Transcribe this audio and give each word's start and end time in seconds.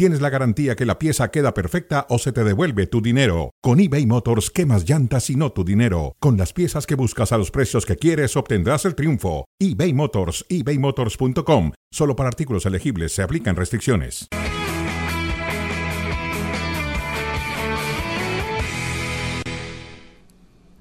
tienes 0.00 0.22
la 0.22 0.30
garantía 0.30 0.76
que 0.76 0.86
la 0.86 0.98
pieza 0.98 1.30
queda 1.30 1.52
perfecta 1.52 2.06
o 2.08 2.18
se 2.18 2.32
te 2.32 2.42
devuelve 2.42 2.86
tu 2.86 3.02
dinero. 3.02 3.50
Con 3.60 3.80
eBay 3.80 4.06
Motors, 4.06 4.48
quemas 4.48 4.88
llantas 4.88 5.28
y 5.28 5.36
no 5.36 5.52
tu 5.52 5.62
dinero. 5.62 6.16
Con 6.20 6.38
las 6.38 6.54
piezas 6.54 6.86
que 6.86 6.94
buscas 6.94 7.32
a 7.32 7.36
los 7.36 7.50
precios 7.50 7.84
que 7.84 7.96
quieres, 7.96 8.34
obtendrás 8.34 8.86
el 8.86 8.94
triunfo. 8.94 9.44
eBay 9.58 9.92
Motors, 9.92 10.46
ebaymotors.com. 10.48 11.72
Solo 11.92 12.16
para 12.16 12.30
artículos 12.30 12.64
elegibles 12.64 13.12
se 13.12 13.22
aplican 13.22 13.56
restricciones. 13.56 14.26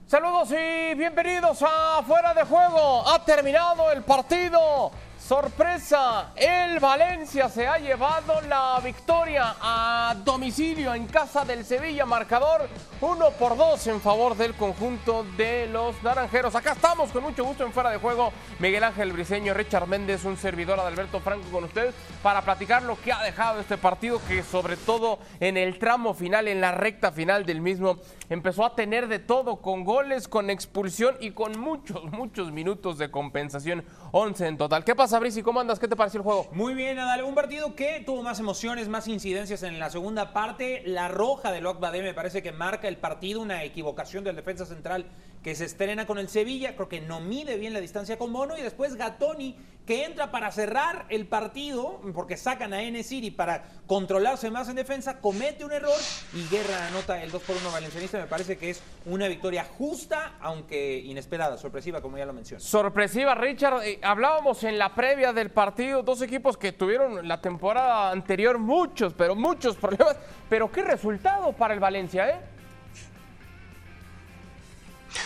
Saludos 0.06 0.50
y 0.52 0.96
bienvenidos 0.96 1.62
a 1.62 2.02
Fuera 2.08 2.34
de 2.34 2.44
Juego. 2.46 3.06
Ha 3.06 3.26
terminado 3.26 3.92
el 3.92 4.02
partido. 4.02 4.94
Sorpresa, 5.30 6.32
el 6.36 6.80
Valencia 6.80 7.50
se 7.50 7.68
ha 7.68 7.78
llevado 7.78 8.42
la 8.50 8.82
victoria 8.84 9.58
a 9.62 10.16
domicilio 10.26 10.92
en 10.96 11.06
casa 11.06 11.46
del 11.46 11.64
Sevilla, 11.64 12.04
marcador 12.08 12.68
1 13.00 13.30
por 13.38 13.56
2 13.56 13.88
en 13.88 14.02
favor 14.02 14.36
del 14.36 14.56
conjunto 14.56 15.24
de 15.38 15.68
los 15.68 16.02
naranjeros. 16.02 16.56
Acá 16.56 16.72
estamos 16.72 17.12
con 17.12 17.22
mucho 17.22 17.46
gusto 17.46 17.64
en 17.64 17.72
fuera 17.72 17.92
de 17.92 17.98
juego. 17.98 18.34
Miguel 18.58 18.84
Ángel 18.84 19.14
Briseño, 19.14 19.54
Richard 19.54 19.86
Méndez, 19.86 20.26
un 20.26 20.36
servidor 20.36 20.80
Alberto 20.80 21.20
Franco 21.20 21.48
con 21.52 21.66
usted 21.66 21.94
para 22.24 22.42
platicar 22.42 22.82
lo 22.82 23.00
que 23.00 23.14
ha 23.14 23.22
dejado 23.22 23.60
este 23.60 23.78
partido 23.78 24.20
que 24.28 24.42
sobre 24.42 24.78
todo 24.78 25.20
en 25.40 25.58
el 25.58 25.78
tramo 25.78 26.16
final, 26.16 26.48
en 26.48 26.60
la 26.60 26.72
recta 26.72 27.12
final 27.12 27.46
del 27.46 27.62
mismo, 27.62 28.00
empezó 28.32 28.66
a 28.66 28.74
tener 28.74 29.08
de 29.08 29.20
todo 29.20 29.58
con 29.58 29.84
goles, 29.84 30.28
con 30.28 30.50
expulsión 30.50 31.16
y 31.20 31.32
con 31.32 31.60
muchos, 31.60 32.04
muchos 32.06 32.52
minutos 32.52 32.98
de 32.98 33.12
compensación. 33.12 33.86
11 34.12 34.48
en 34.48 34.58
total. 34.58 34.84
¿Qué 34.84 34.96
pasa? 34.96 35.19
¿Y 35.22 35.44
¿cómo 35.44 35.60
andas? 35.60 35.80
¿Qué 35.80 35.88
te 35.90 35.98
pareció 35.98 36.20
el 36.20 36.24
juego? 36.24 36.48
Muy 36.54 36.74
bien, 36.74 36.96
Nadal. 36.96 37.24
Un 37.24 37.36
partido 37.36 37.76
que 37.76 38.02
tuvo 38.06 38.24
más 38.24 38.40
emociones, 38.40 38.88
más 38.88 39.06
incidencias 39.10 39.64
en 39.64 39.78
la 39.78 39.90
segunda 39.90 40.32
parte. 40.32 40.82
La 40.86 41.10
roja 41.10 41.52
de 41.52 41.60
Bade 41.60 42.02
me 42.02 42.14
parece 42.14 42.42
que 42.42 42.54
marca 42.54 42.88
el 42.88 42.96
partido, 42.96 43.42
una 43.42 43.66
equivocación 43.66 44.24
del 44.24 44.38
defensa 44.38 44.66
central 44.66 45.08
que 45.44 45.56
se 45.56 45.66
estrena 45.66 46.06
con 46.06 46.18
el 46.18 46.30
Sevilla. 46.30 46.76
Creo 46.76 46.90
que 46.90 47.02
no 47.02 47.20
mide 47.20 47.58
bien 47.58 47.74
la 47.74 47.80
distancia 47.80 48.18
con 48.18 48.32
Mono. 48.32 48.58
Y 48.58 48.62
después 48.62 48.96
Gatoni, 48.96 49.56
que 49.86 50.06
entra 50.06 50.32
para 50.32 50.52
cerrar 50.52 51.06
el 51.10 51.26
partido, 51.26 52.02
porque 52.14 52.38
sacan 52.38 52.74
a 52.74 52.84
N-City 52.84 53.32
para 53.32 53.64
controlarse 53.88 54.52
más 54.52 54.70
en 54.70 54.76
defensa, 54.76 55.20
comete 55.20 55.66
un 55.66 55.72
error 55.72 55.98
y 56.34 56.48
Guerra 56.48 56.88
anota 56.88 57.24
el 57.24 57.32
2 57.32 57.42
por 57.42 57.56
1 57.56 57.72
valencianista. 57.72 58.20
Me 58.20 58.28
parece 58.28 58.58
que 58.58 58.70
es 58.70 58.84
una 59.06 59.28
victoria 59.28 59.66
justa, 59.78 60.36
aunque 60.42 61.00
inesperada, 61.00 61.58
sorpresiva, 61.58 62.02
como 62.02 62.18
ya 62.18 62.26
lo 62.26 62.34
mencioné. 62.34 62.64
Sorpresiva, 62.64 63.34
Richard. 63.34 63.84
Eh, 63.84 64.00
hablábamos 64.04 64.64
en 64.64 64.78
la 64.78 64.94
previa 64.94 65.34
del 65.34 65.50
partido, 65.50 66.04
dos 66.04 66.22
equipos 66.22 66.58
que 66.58 66.72
tuvieron 66.72 67.28
la 67.28 67.42
temporada 67.42 68.12
anterior 68.12 68.60
muchos, 68.60 69.14
pero 69.14 69.36
muchos 69.36 69.76
problemas. 69.78 70.18
Pero 70.50 70.72
qué 70.72 70.84
resultado 70.84 71.54
para 71.54 71.74
el 71.74 71.80
Valencia, 71.80 72.30
¿eh? 72.30 72.59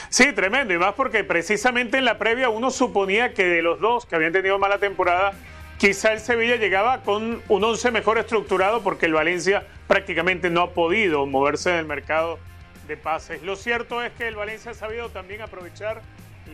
Sí, 0.10 0.32
tremendo, 0.34 0.74
y 0.74 0.78
más 0.78 0.94
porque 0.94 1.24
precisamente 1.24 1.98
en 1.98 2.06
la 2.06 2.18
previa 2.18 2.50
uno 2.50 2.72
suponía 2.72 3.34
que 3.34 3.46
de 3.46 3.62
los 3.62 3.80
dos 3.80 4.06
que 4.06 4.16
habían 4.16 4.34
tenido 4.34 4.58
mala 4.60 4.78
temporada, 4.78 5.34
quizá 5.78 6.14
el 6.14 6.20
Sevilla 6.20 6.56
llegaba 6.56 7.02
con 7.02 7.42
un 7.48 7.64
once 7.64 7.92
mejor 7.92 8.18
estructurado 8.18 8.82
porque 8.84 9.06
el 9.06 9.14
Valencia 9.14 9.66
prácticamente 9.88 10.50
no 10.50 10.62
ha 10.62 10.72
podido 10.72 11.26
moverse 11.26 11.72
en 11.72 11.78
el 11.78 11.86
mercado 11.86 12.40
de 12.88 12.98
pases. 12.98 13.42
Lo 13.44 13.56
cierto 13.56 14.02
es 14.02 14.12
que 14.14 14.28
el 14.28 14.36
Valencia 14.36 14.72
ha 14.72 14.76
sabido 14.76 15.10
también 15.10 15.42
aprovechar 15.42 16.02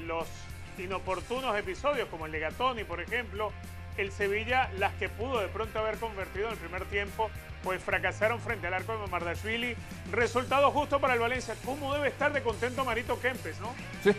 los 0.08 0.28
inoportunos 0.78 1.58
episodios 1.58 2.08
como 2.10 2.26
el 2.26 2.32
de 2.32 2.40
Gatoni, 2.40 2.84
por 2.84 3.02
ejemplo, 3.02 3.52
el 3.98 4.12
Sevilla, 4.12 4.70
las 4.78 4.94
que 4.94 5.10
pudo 5.10 5.42
de 5.42 5.48
pronto 5.48 5.78
haber 5.80 5.98
convertido 5.98 6.48
en 6.48 6.54
el 6.54 6.60
primer 6.60 6.86
tiempo, 6.86 7.30
pues 7.70 7.84
fracasaron 7.84 8.40
frente 8.40 8.66
al 8.66 8.74
arco 8.74 8.94
de 8.94 8.98
Mamardashvili. 8.98 9.76
Resultado 10.12 10.72
justo 10.72 11.00
para 11.00 11.14
el 11.14 11.20
Valencia. 11.20 11.54
¿Cómo 11.64 11.94
debe 11.94 12.08
estar 12.08 12.34
de 12.34 12.42
contento 12.42 12.84
Marito 12.84 13.20
Kempes, 13.20 13.60
no? 13.60 13.76
Sí 14.04 14.10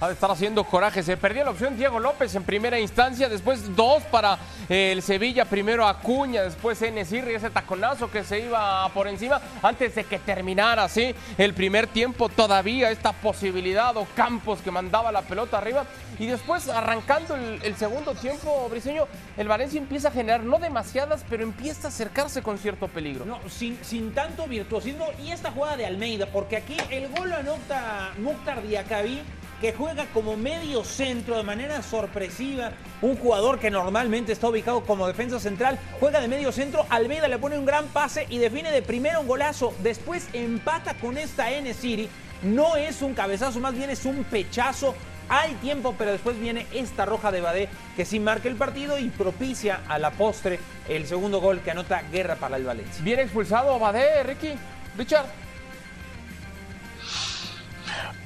ha 0.00 0.08
de 0.08 0.14
estar 0.14 0.30
haciendo 0.30 0.64
coraje. 0.64 1.02
Se 1.02 1.16
perdió 1.16 1.44
la 1.44 1.50
opción 1.50 1.76
Diego 1.76 2.00
López 2.00 2.34
en 2.34 2.42
primera 2.42 2.80
instancia, 2.80 3.28
después 3.28 3.76
dos 3.76 4.02
para 4.04 4.38
eh, 4.68 4.92
el 4.92 5.02
Sevilla, 5.02 5.44
primero 5.44 5.86
Acuña, 5.86 6.42
después 6.42 6.80
Enesirri, 6.80 7.34
ese 7.34 7.50
taconazo 7.50 8.10
que 8.10 8.24
se 8.24 8.40
iba 8.40 8.88
por 8.94 9.06
encima 9.06 9.40
antes 9.62 9.94
de 9.94 10.04
que 10.04 10.18
terminara 10.18 10.84
así 10.84 11.14
el 11.36 11.52
primer 11.52 11.86
tiempo. 11.86 12.28
Todavía 12.28 12.90
esta 12.90 13.12
posibilidad 13.12 13.96
o 13.96 14.06
Campos 14.16 14.60
que 14.60 14.70
mandaba 14.70 15.12
la 15.12 15.22
pelota 15.22 15.58
arriba 15.58 15.84
y 16.18 16.26
después 16.26 16.68
arrancando 16.68 17.36
el, 17.36 17.76
segundo 17.76 18.14
tiempo, 18.14 18.68
Briseño, 18.70 19.06
el 19.36 19.48
Valencia 19.48 19.78
empieza 19.78 20.08
a 20.08 20.10
generar 20.10 20.42
no 20.42 20.58
demasiadas, 20.58 21.24
pero 21.28 21.42
empieza 21.42 21.88
a 21.88 21.90
acercarse 21.90 22.42
con 22.42 22.58
cierto 22.58 22.88
peligro. 22.88 23.24
No, 23.24 23.38
sin, 23.48 23.78
sin 23.84 24.12
tanto 24.12 24.46
virtuosismo 24.46 25.06
y 25.22 25.30
esta 25.30 25.50
jugada 25.50 25.76
de 25.76 25.86
Almeida, 25.86 26.26
porque 26.26 26.56
aquí 26.56 26.76
el 26.90 27.08
gol 27.08 27.30
lo 27.30 27.36
anota 27.36 28.12
Mukhtar 28.18 28.62
Diakabi 28.62 29.20
que 29.60 29.72
juega 29.72 30.06
como 30.06 30.36
medio 30.36 30.84
centro 30.84 31.36
de 31.36 31.42
manera 31.42 31.82
sorpresiva. 31.82 32.72
Un 33.02 33.16
jugador 33.16 33.58
que 33.58 33.70
normalmente 33.70 34.32
está 34.32 34.48
ubicado 34.48 34.82
como 34.84 35.06
defensa 35.06 35.38
central, 35.38 35.78
juega 36.00 36.20
de 36.20 36.28
medio 36.28 36.50
centro. 36.50 36.86
Almeida 36.88 37.28
le 37.28 37.38
pone 37.38 37.58
un 37.58 37.66
gran 37.66 37.86
pase 37.88 38.26
y 38.30 38.38
define 38.38 38.70
de 38.72 38.82
primero 38.82 39.20
un 39.20 39.28
golazo. 39.28 39.74
Después 39.82 40.28
empata 40.32 40.94
con 40.94 41.18
esta 41.18 41.50
N 41.50 41.72
City. 41.74 42.08
No 42.42 42.76
es 42.76 43.02
un 43.02 43.14
cabezazo, 43.14 43.60
más 43.60 43.74
bien 43.74 43.90
es 43.90 44.04
un 44.06 44.24
pechazo. 44.24 44.94
Hay 45.28 45.54
tiempo, 45.56 45.94
pero 45.96 46.10
después 46.10 46.40
viene 46.40 46.66
esta 46.72 47.04
roja 47.04 47.30
de 47.30 47.40
Badé 47.40 47.68
que 47.94 48.04
sí 48.04 48.18
marca 48.18 48.48
el 48.48 48.56
partido 48.56 48.98
y 48.98 49.10
propicia 49.10 49.80
a 49.88 49.98
la 49.98 50.10
postre 50.10 50.58
el 50.88 51.06
segundo 51.06 51.40
gol 51.40 51.60
que 51.60 51.70
anota 51.70 52.02
Guerra 52.10 52.36
para 52.36 52.56
el 52.56 52.64
Valencia. 52.64 53.04
Bien 53.04 53.20
expulsado 53.20 53.78
Badé, 53.78 54.22
Ricky. 54.24 54.54
Richard. 54.96 55.26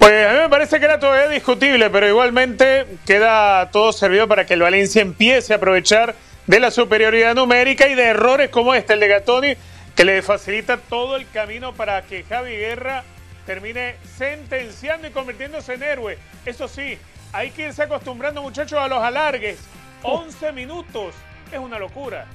Pues 0.04 0.26
a 0.26 0.32
mí 0.34 0.38
me 0.38 0.50
parece 0.50 0.78
que 0.78 0.84
era 0.84 0.98
todavía 0.98 1.28
discutible, 1.28 1.88
pero 1.88 2.06
igualmente 2.06 2.84
queda 3.06 3.70
todo 3.70 3.90
servido 3.90 4.28
para 4.28 4.44
que 4.44 4.52
el 4.52 4.60
Valencia 4.60 5.00
empiece 5.00 5.54
a 5.54 5.56
aprovechar 5.56 6.14
de 6.46 6.60
la 6.60 6.70
superioridad 6.70 7.34
numérica 7.34 7.88
y 7.88 7.94
de 7.94 8.08
errores 8.08 8.50
como 8.50 8.74
este, 8.74 8.92
el 8.92 9.00
de 9.00 9.08
Gatoni, 9.08 9.54
que 9.96 10.04
le 10.04 10.20
facilita 10.20 10.76
todo 10.76 11.16
el 11.16 11.26
camino 11.30 11.72
para 11.72 12.02
que 12.02 12.22
Javi 12.22 12.50
Guerra 12.50 13.02
termine 13.46 13.96
sentenciando 14.18 15.08
y 15.08 15.10
convirtiéndose 15.10 15.72
en 15.72 15.82
héroe. 15.82 16.18
Eso 16.44 16.68
sí, 16.68 16.98
hay 17.32 17.50
que 17.52 17.68
irse 17.68 17.84
acostumbrando, 17.84 18.42
muchachos, 18.42 18.78
a 18.78 18.88
los 18.88 19.02
alargues. 19.02 19.58
11 20.02 20.52
minutos, 20.52 21.14
es 21.50 21.58
una 21.58 21.78
locura 21.78 22.26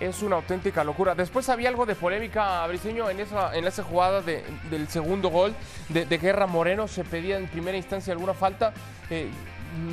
es 0.00 0.22
una 0.22 0.36
auténtica 0.36 0.84
locura. 0.84 1.14
Después 1.14 1.48
había 1.48 1.68
algo 1.68 1.86
de 1.86 1.94
polémica, 1.94 2.66
Briceño, 2.66 3.08
en 3.10 3.20
esa, 3.20 3.56
en 3.56 3.66
esa 3.66 3.82
jugada 3.82 4.22
del 4.22 4.88
segundo 4.88 5.30
gol 5.30 5.54
de, 5.88 6.04
Guerra 6.18 6.46
Moreno. 6.46 6.88
Se 6.88 7.04
pedía 7.04 7.38
en 7.38 7.48
primera 7.48 7.76
instancia 7.76 8.12
alguna 8.12 8.34
falta. 8.34 8.72
Eh, 9.10 9.28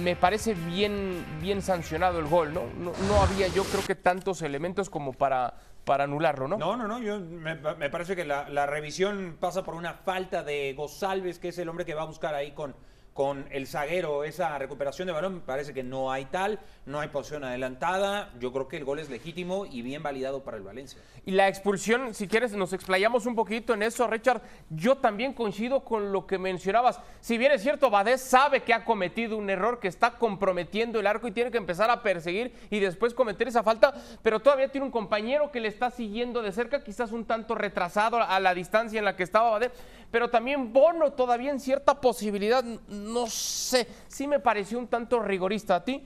me 0.01 0.15
parece 0.15 0.53
bien, 0.53 1.25
bien 1.41 1.61
sancionado 1.61 2.19
el 2.19 2.27
gol, 2.27 2.53
¿no? 2.53 2.63
¿no? 2.77 3.21
había, 3.21 3.47
yo 3.47 3.63
creo 3.65 3.83
que 3.83 3.95
tantos 3.95 4.41
elementos 4.41 4.89
como 4.89 5.13
para, 5.13 5.55
para 5.83 6.05
anularlo, 6.05 6.47
¿no? 6.47 6.57
No, 6.57 6.77
no, 6.77 6.87
no. 6.87 6.99
Yo, 6.99 7.19
me, 7.19 7.55
parece 7.89 8.15
que 8.15 8.23
la, 8.23 8.47
la, 8.49 8.65
revisión 8.65 9.37
pasa 9.39 9.63
por 9.63 9.75
una 9.75 9.93
falta 9.93 10.43
de 10.43 10.73
González, 10.73 11.39
que 11.39 11.49
es 11.49 11.57
el 11.57 11.67
hombre 11.67 11.85
que 11.85 11.95
va 11.95 12.03
a 12.03 12.05
buscar 12.05 12.33
ahí 12.33 12.51
con, 12.51 12.75
con 13.13 13.45
el 13.51 13.67
zaguero 13.67 14.23
esa 14.23 14.57
recuperación 14.57 15.07
de 15.07 15.13
balón, 15.13 15.41
parece 15.45 15.73
que 15.73 15.83
no 15.83 16.11
hay 16.11 16.25
tal, 16.25 16.59
no 16.85 16.99
hay 16.99 17.09
posición 17.09 17.43
adelantada, 17.43 18.33
yo 18.39 18.51
creo 18.51 18.67
que 18.67 18.77
el 18.77 18.85
gol 18.85 18.99
es 18.99 19.09
legítimo 19.09 19.65
y 19.65 19.83
bien 19.83 20.01
validado 20.01 20.43
para 20.43 20.57
el 20.57 20.63
Valencia. 20.63 20.99
Y 21.25 21.31
la 21.31 21.47
expulsión, 21.47 22.13
si 22.13 22.27
quieres, 22.27 22.53
nos 22.53 22.73
explayamos 22.73 23.25
un 23.25 23.35
poquito 23.35 23.73
en 23.75 23.83
eso, 23.83 24.07
Richard, 24.07 24.41
yo 24.69 24.97
también 24.97 25.33
coincido 25.33 25.81
con 25.81 26.11
lo 26.11 26.25
que 26.25 26.39
mencionabas, 26.39 26.99
si 27.21 27.37
bien 27.37 27.51
es 27.51 27.61
cierto, 27.61 27.89
Badés 27.89 28.21
sabe 28.21 28.63
que 28.63 28.73
ha 28.73 28.83
cometido 28.83 29.37
un 29.37 29.49
error, 29.49 29.79
que 29.79 29.87
está 29.87 30.17
comprometiendo 30.17 30.99
el 30.99 31.07
arco 31.07 31.27
y 31.27 31.31
tiene 31.31 31.51
que 31.51 31.57
empezar 31.57 31.91
a 31.91 32.01
perseguir 32.01 32.53
y 32.71 32.79
después 32.79 33.13
cometer 33.13 33.47
esa 33.47 33.61
falta, 33.63 33.93
pero 34.23 34.39
todavía 34.39 34.71
tiene 34.71 34.85
un 34.85 34.91
compañero 34.91 35.51
que 35.51 35.59
le 35.59 35.67
está 35.67 35.91
siguiendo 35.91 36.41
de 36.41 36.51
cerca, 36.51 36.83
quizás 36.83 37.11
un 37.11 37.25
tanto 37.25 37.53
retrasado 37.53 38.17
a 38.17 38.39
la 38.39 38.55
distancia 38.55 38.97
en 38.97 39.05
la 39.05 39.15
que 39.15 39.23
estaba 39.23 39.51
Badés, 39.51 39.71
pero 40.09 40.29
también 40.29 40.73
Bono 40.73 41.13
todavía 41.13 41.51
en 41.51 41.59
cierta 41.59 41.99
posibilidad 41.99 42.63
no 43.03 43.27
sé, 43.27 43.87
sí 44.07 44.27
me 44.27 44.39
pareció 44.39 44.79
un 44.79 44.87
tanto 44.87 45.19
rigorista 45.19 45.75
a 45.75 45.83
ti. 45.83 46.03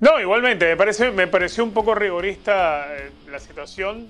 No, 0.00 0.20
igualmente, 0.20 0.76
me, 0.76 1.10
me 1.12 1.26
pareció 1.26 1.64
un 1.64 1.72
poco 1.72 1.94
rigorista 1.94 2.86
eh, 2.96 3.10
la 3.28 3.38
situación 3.38 4.08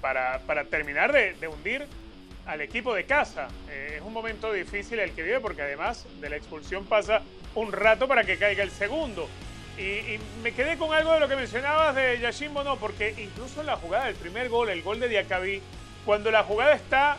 para, 0.00 0.64
terminar 0.70 1.12
de, 1.12 1.48
hundir 1.48 1.86
al 2.46 2.60
equipo 2.60 2.94
de 2.94 3.04
casa. 3.04 3.48
Eh, 3.68 3.94
es 3.96 4.02
un 4.02 4.12
momento 4.12 4.52
difícil 4.52 4.98
el 4.98 5.12
que 5.12 5.22
vive 5.22 5.40
porque 5.40 5.62
además 5.62 6.06
de 6.20 6.30
la 6.30 6.36
expulsión 6.36 6.84
pasa 6.86 7.22
un 7.54 7.72
rato 7.72 8.06
para 8.06 8.24
que 8.24 8.36
caiga 8.36 8.62
el 8.62 8.70
segundo. 8.70 9.28
Y, 9.78 10.18
me 10.42 10.52
quedé 10.52 10.78
con 10.78 10.94
algo 10.94 11.12
de 11.12 11.20
lo 11.20 11.28
que 11.28 11.36
mencionabas 11.36 11.94
de 11.94 12.18
Yashin 12.20 12.54
Bono, 12.54 12.76
porque 12.76 13.14
incluso 13.18 13.60
en 13.60 13.66
la 13.66 13.76
jugada 13.76 14.06
del 14.06 14.14
primer 14.14 14.48
gol, 14.48 14.70
el 14.70 14.82
gol 14.82 15.00
de 15.00 15.08
Diacabí, 15.08 15.60
cuando 16.06 16.30
la 16.30 16.44
jugada 16.44 16.74
está 16.74 17.18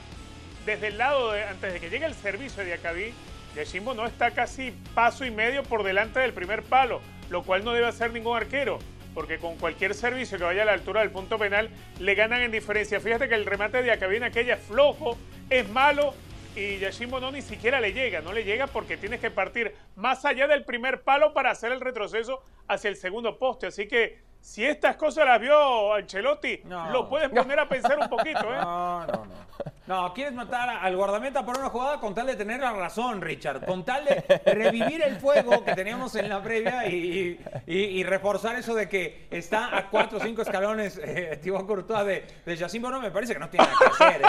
desde 0.68 0.88
el 0.88 0.98
lado, 0.98 1.32
de, 1.32 1.46
antes 1.46 1.74
de 1.74 1.80
que 1.80 1.90
llegue 1.90 2.06
el 2.06 2.14
servicio 2.14 2.62
de 2.62 2.66
Diacabí, 2.66 3.14
Yashin 3.56 3.86
Bono 3.86 4.06
está 4.06 4.32
casi 4.32 4.72
paso 4.94 5.24
y 5.26 5.32
medio 5.32 5.64
por 5.64 5.82
delante 5.82 6.20
del 6.20 6.34
primer 6.34 6.62
palo, 6.62 7.00
lo 7.30 7.42
cual 7.44 7.64
no 7.64 7.72
debe 7.72 7.88
hacer 7.88 8.12
ningún 8.12 8.36
arquero, 8.36 8.78
porque 9.14 9.38
con 9.38 9.56
cualquier 9.56 9.94
servicio 9.94 10.38
que 10.38 10.44
vaya 10.44 10.64
a 10.64 10.66
la 10.66 10.74
altura 10.74 11.00
del 11.00 11.10
punto 11.10 11.40
penal, 11.40 11.70
le 12.00 12.16
ganan 12.16 12.42
en 12.42 12.52
diferencia. 12.52 13.00
Fíjate 13.00 13.30
que 13.30 13.36
el 13.36 13.46
remate 13.46 13.78
de 13.78 13.84
Diacabí 13.84 14.18
en 14.18 14.26
aquella 14.26 14.56
es 14.56 14.62
flojo, 14.62 15.18
es 15.50 15.70
malo, 15.70 16.14
y 16.54 16.80
Yashimbo 16.80 17.22
no 17.22 17.32
ni 17.32 17.42
siquiera 17.42 17.80
le 17.80 17.94
llega, 17.94 18.20
no 18.20 18.34
le 18.34 18.44
llega 18.44 18.68
porque 18.68 18.98
tienes 18.98 19.22
que 19.22 19.32
partir 19.32 19.74
más 19.96 20.26
allá 20.26 20.48
del 20.48 20.66
primer 20.66 21.02
palo 21.02 21.34
para 21.34 21.52
hacer 21.52 21.72
el 21.72 21.80
retroceso 21.80 22.44
hacia 22.68 22.90
el 22.90 22.98
segundo 22.98 23.40
poste. 23.40 23.68
Así 23.68 23.88
que 23.88 24.20
si 24.42 24.66
estas 24.66 24.96
cosas 24.96 25.26
las 25.26 25.40
vio 25.40 25.94
Ancelotti, 25.94 26.62
lo 26.92 27.10
puedes 27.10 27.30
poner 27.30 27.60
a 27.60 27.68
pensar 27.68 27.98
un 28.00 28.10
poquito, 28.10 28.54
¿eh? 28.54 28.58
No, 28.68 29.06
no, 29.06 29.26
no. 29.26 29.48
No, 29.88 30.14
quieres 30.14 30.34
matar 30.34 30.70
al 30.70 30.96
guardameta 30.98 31.46
por 31.46 31.58
una 31.58 31.70
jugada 31.70 32.00
con 32.02 32.14
tal 32.14 32.28
de 32.28 32.36
tener 32.36 32.60
la 32.60 32.74
razón, 32.74 33.22
Richard. 33.22 33.66
Con 33.66 33.86
tal 33.86 34.04
de 34.04 34.42
revivir 34.54 35.02
el 35.02 35.16
fuego 35.16 35.64
que 35.64 35.74
teníamos 35.76 36.14
en 36.16 36.28
la 36.28 36.44
previa 36.44 36.88
y, 36.88 38.04
reforzar 38.04 38.58
eso 38.58 38.76
de 38.76 38.90
que 38.90 39.28
está 39.32 39.76
a 39.78 39.90
cuatro 39.90 40.18
o 40.18 40.22
cinco 40.22 40.42
escalones 40.42 41.00
eh, 41.02 41.40
Thibaut 41.42 41.66
Courtois 41.66 42.06
de, 42.06 42.26
de 42.46 42.80
no 42.80 43.02
me 43.02 43.12
parece 43.12 43.34
que 43.34 43.40
no 43.40 43.50
tiene 43.50 43.66
nada 43.66 43.78
que 43.80 44.04
hacer. 44.04 44.22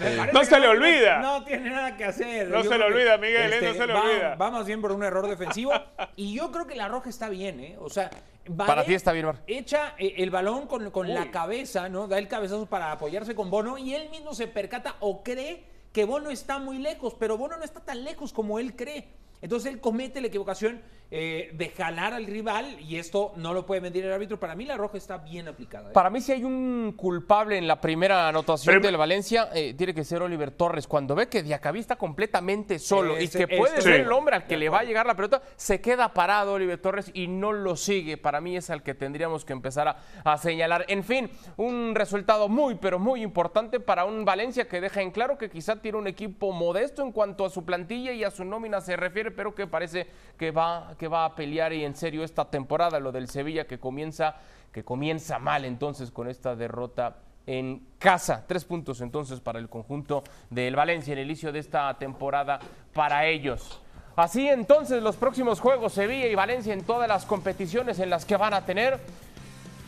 ¿eh? 0.00 0.30
No 0.32 0.44
se 0.44 0.60
le 0.60 0.68
olvida. 0.68 1.18
No, 1.18 1.44
tiene 1.44 1.70
nada 1.70 1.96
que 1.96 2.04
hacer. 2.04 2.48
No 2.48 2.62
se 2.62 2.76
le 2.76 2.84
olvida, 2.84 3.16
Miguel, 3.16 3.52
¿eh? 3.54 3.60
no 3.60 3.66
este, 3.68 3.78
se 3.78 3.86
le 3.86 3.94
olvida. 3.94 4.34
Va 4.34 4.50
más 4.50 4.66
bien 4.66 4.82
por 4.82 4.92
un 4.92 5.02
error 5.02 5.26
defensivo. 5.26 5.72
Y 6.16 6.34
yo 6.34 6.52
creo 6.52 6.66
que 6.66 6.76
la 6.76 6.88
roja 6.88 7.08
está 7.08 7.30
bien, 7.30 7.60
¿eh? 7.60 7.76
O 7.80 7.88
sea, 7.88 8.10
para 8.56 8.84
ti 8.84 8.94
está 8.94 9.12
bien, 9.12 9.26
Mar. 9.26 9.42
Echa 9.46 9.94
eh, 9.98 10.14
el 10.18 10.30
balón 10.30 10.66
con, 10.66 10.90
con 10.90 11.12
la 11.12 11.30
cabeza, 11.30 11.88
¿no? 11.88 12.06
Da 12.06 12.18
el 12.18 12.28
cabezazo 12.28 12.66
para 12.66 12.92
apoyarse 12.92 13.34
con 13.34 13.50
Bono 13.50 13.78
y 13.78 13.94
él 13.94 14.10
mismo 14.10 14.34
se 14.34 14.46
percata 14.46 14.96
o 15.00 15.22
cree 15.22 15.64
que 15.92 16.04
Bono 16.04 16.30
está 16.30 16.58
muy 16.58 16.78
lejos, 16.78 17.14
pero 17.18 17.38
Bono 17.38 17.56
no 17.56 17.64
está 17.64 17.80
tan 17.80 18.04
lejos 18.04 18.32
como 18.32 18.58
él 18.58 18.76
cree. 18.76 19.08
Entonces 19.40 19.72
él 19.72 19.80
comete 19.80 20.20
la 20.20 20.26
equivocación 20.28 20.82
eh, 21.10 21.50
de 21.54 21.68
jalar 21.68 22.12
al 22.14 22.26
rival 22.26 22.80
y 22.80 22.96
esto 22.96 23.32
no 23.36 23.54
lo 23.54 23.64
puede 23.64 23.80
medir 23.80 24.04
el 24.04 24.12
árbitro. 24.12 24.40
Para 24.40 24.56
mí 24.56 24.64
la 24.64 24.76
roja 24.76 24.98
está 24.98 25.18
bien 25.18 25.46
aplicada. 25.46 25.90
¿eh? 25.90 25.92
Para 25.92 26.10
mí 26.10 26.20
si 26.20 26.32
hay 26.32 26.42
un 26.42 26.94
culpable 26.96 27.56
en 27.56 27.68
la 27.68 27.80
primera 27.80 28.28
anotación 28.28 28.82
del 28.82 28.96
Valencia, 28.96 29.48
eh, 29.54 29.74
tiene 29.74 29.94
que 29.94 30.02
ser 30.02 30.22
Oliver 30.22 30.50
Torres. 30.50 30.88
Cuando 30.88 31.14
ve 31.14 31.28
que 31.28 31.44
Diacabí 31.44 31.78
está 31.78 31.94
completamente 31.94 32.80
solo 32.80 33.20
y 33.20 33.28
que 33.28 33.46
puede 33.46 33.80
ser 33.80 34.00
el 34.00 34.10
hombre 34.10 34.34
al 34.34 34.46
que 34.48 34.56
le 34.56 34.68
va 34.68 34.80
a 34.80 34.84
llegar 34.84 35.06
la 35.06 35.14
pelota, 35.14 35.42
se 35.54 35.80
queda 35.80 36.12
parado 36.12 36.54
Oliver 36.54 36.78
Torres 36.78 37.10
y 37.14 37.28
no 37.28 37.52
lo 37.52 37.76
sigue. 37.76 38.16
Para 38.16 38.40
mí 38.40 38.56
es 38.56 38.70
al 38.70 38.82
que 38.82 38.94
tendríamos 38.94 39.44
que 39.44 39.52
empezar 39.52 39.86
a, 39.86 39.98
a 40.24 40.36
señalar. 40.38 40.86
En 40.88 41.04
fin, 41.04 41.30
un 41.56 41.94
resultado 41.94 42.48
muy, 42.48 42.74
pero 42.74 42.98
muy 42.98 43.22
importante 43.22 43.78
para 43.78 44.04
un 44.04 44.24
Valencia 44.24 44.66
que 44.66 44.80
deja 44.80 45.02
en 45.02 45.12
claro 45.12 45.38
que 45.38 45.50
quizá 45.50 45.76
tiene 45.76 45.98
un 45.98 46.08
equipo 46.08 46.52
modesto 46.52 47.02
en 47.02 47.12
cuanto 47.12 47.44
a 47.44 47.50
su 47.50 47.64
plantilla 47.64 48.12
y 48.12 48.24
a 48.24 48.32
su 48.32 48.44
nómina 48.44 48.80
se 48.80 48.96
refiere, 48.96 49.30
pero 49.30 49.54
que 49.54 49.68
parece 49.68 50.08
que 50.36 50.50
va 50.50 50.95
que 50.96 51.08
va 51.08 51.24
a 51.24 51.34
pelear 51.34 51.72
y 51.72 51.84
en 51.84 51.94
serio 51.94 52.24
esta 52.24 52.46
temporada, 52.46 52.98
lo 52.98 53.12
del 53.12 53.28
Sevilla 53.28 53.66
que 53.66 53.78
comienza, 53.78 54.36
que 54.72 54.84
comienza 54.84 55.38
mal 55.38 55.64
entonces 55.64 56.10
con 56.10 56.28
esta 56.28 56.56
derrota 56.56 57.16
en 57.46 57.86
casa. 57.98 58.44
Tres 58.46 58.64
puntos 58.64 59.00
entonces 59.00 59.40
para 59.40 59.58
el 59.58 59.68
conjunto 59.68 60.24
del 60.50 60.76
Valencia 60.76 61.12
en 61.12 61.20
el 61.20 61.26
inicio 61.26 61.52
de 61.52 61.60
esta 61.60 61.92
temporada 61.94 62.58
para 62.92 63.26
ellos. 63.26 63.80
Así 64.16 64.48
entonces 64.48 65.02
los 65.02 65.16
próximos 65.16 65.60
juegos, 65.60 65.92
Sevilla 65.92 66.26
y 66.26 66.34
Valencia 66.34 66.72
en 66.72 66.82
todas 66.82 67.06
las 67.06 67.26
competiciones 67.26 67.98
en 67.98 68.10
las 68.10 68.24
que 68.24 68.36
van 68.36 68.54
a 68.54 68.64
tener. 68.64 68.98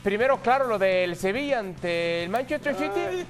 Primero, 0.04 0.38
claro, 0.38 0.66
lo 0.66 0.78
del 0.78 1.16
Sevilla 1.16 1.58
ante 1.58 2.22
el 2.22 2.30
Manchester 2.30 2.74
City. 2.74 3.26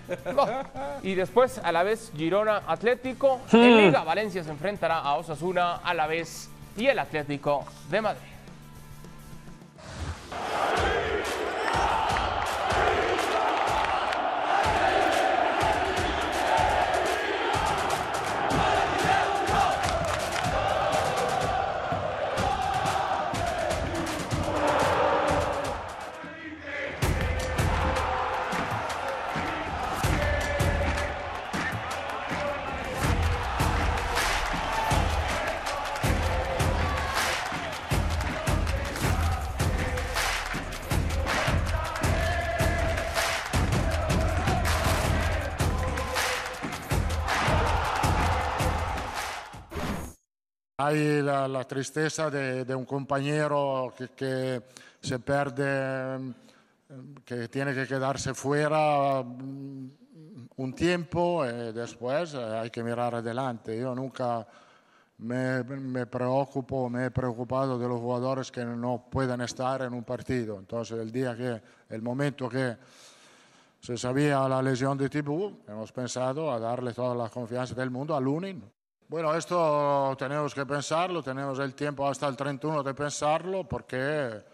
Y 1.02 1.14
después, 1.14 1.58
a 1.58 1.72
la 1.72 1.82
vez, 1.82 2.12
Girona 2.14 2.62
Atlético. 2.66 3.40
En 3.52 3.74
hmm. 3.74 3.76
Liga, 3.78 4.04
Valencia 4.04 4.44
se 4.44 4.50
enfrentará 4.50 4.98
a 4.98 5.14
Osasuna 5.14 5.76
a 5.76 5.94
la 5.94 6.06
vez 6.06 6.50
y 6.78 6.86
el 6.86 6.98
Atlético 6.98 7.64
de 7.90 8.00
Madrid. 8.00 8.22
Hay 50.88 51.20
la, 51.20 51.64
tristeza 51.64 52.30
de, 52.30 52.74
un 52.74 52.86
compañero 52.86 53.92
que, 54.16 54.62
se 55.02 55.18
pierde, 55.18 56.32
que 57.26 57.46
tiene 57.48 57.74
que 57.74 57.86
quedarse 57.86 58.32
fuera 58.32 59.22
mm, 59.22 59.90
un 60.56 60.74
tiempo 60.74 61.44
y 61.44 61.72
después 61.74 62.34
hay 62.34 62.70
que 62.70 62.82
mirar 62.82 63.16
adelante. 63.16 63.78
Yo 63.78 63.94
nunca 63.94 64.46
me, 65.18 65.62
me, 65.62 66.06
preocupo, 66.06 66.88
me 66.88 67.04
he 67.04 67.10
preocupado 67.10 67.78
de 67.78 67.86
los 67.86 68.00
jugadores 68.00 68.50
que 68.50 68.64
no 68.64 69.10
pueden 69.10 69.42
estar 69.42 69.82
en 69.82 69.92
un 69.92 70.04
partido. 70.04 70.58
Entonces 70.58 70.98
el 70.98 71.12
día 71.12 71.36
que, 71.36 71.60
el 71.90 72.00
momento 72.00 72.48
que 72.48 72.78
se 73.78 73.98
sabía 73.98 74.48
la 74.48 74.62
lesión 74.62 74.96
de 74.96 75.10
Tibú, 75.10 75.60
hemos 75.68 75.92
pensado 75.92 76.50
a 76.50 76.58
darle 76.58 76.94
toda 76.94 77.14
la 77.14 77.28
confianza 77.28 77.74
del 77.74 77.90
mundo 77.90 78.16
a 78.16 78.20
Lunin. 78.22 78.77
Bueno, 79.10 79.34
esto 79.34 80.14
tenemos 80.18 80.54
que 80.54 80.66
pensarlo, 80.66 81.22
tenemos 81.22 81.58
el 81.60 81.74
tiempo 81.74 82.06
hasta 82.06 82.28
el 82.28 82.36
31 82.36 82.82
de 82.82 82.92
pensarlo, 82.92 83.64
porque 83.64 84.44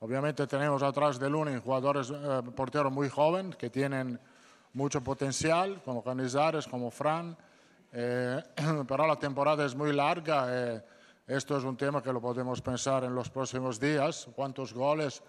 obviamente 0.00 0.46
tenemos 0.46 0.82
atrás 0.82 1.18
de 1.18 1.28
Lunin 1.28 1.60
jugadores, 1.60 2.10
eh, 2.10 2.40
porteros 2.56 2.90
muy 2.90 3.10
jóvenes 3.10 3.56
que 3.56 3.68
tienen 3.68 4.18
mucho 4.72 5.02
potencial, 5.02 5.82
como 5.84 6.02
Canizares, 6.02 6.66
como 6.66 6.90
Fran, 6.90 7.36
eh, 7.92 8.42
pero 8.88 9.06
la 9.06 9.16
temporada 9.16 9.66
es 9.66 9.76
muy 9.76 9.92
larga. 9.92 10.46
Eh, 10.48 10.82
esto 11.26 11.58
es 11.58 11.64
un 11.64 11.76
tema 11.76 12.02
que 12.02 12.10
lo 12.10 12.22
podemos 12.22 12.62
pensar 12.62 13.04
en 13.04 13.14
los 13.14 13.28
próximos 13.28 13.78
días. 13.78 14.26
¿Cuántos 14.34 14.72
goles? 14.72 15.22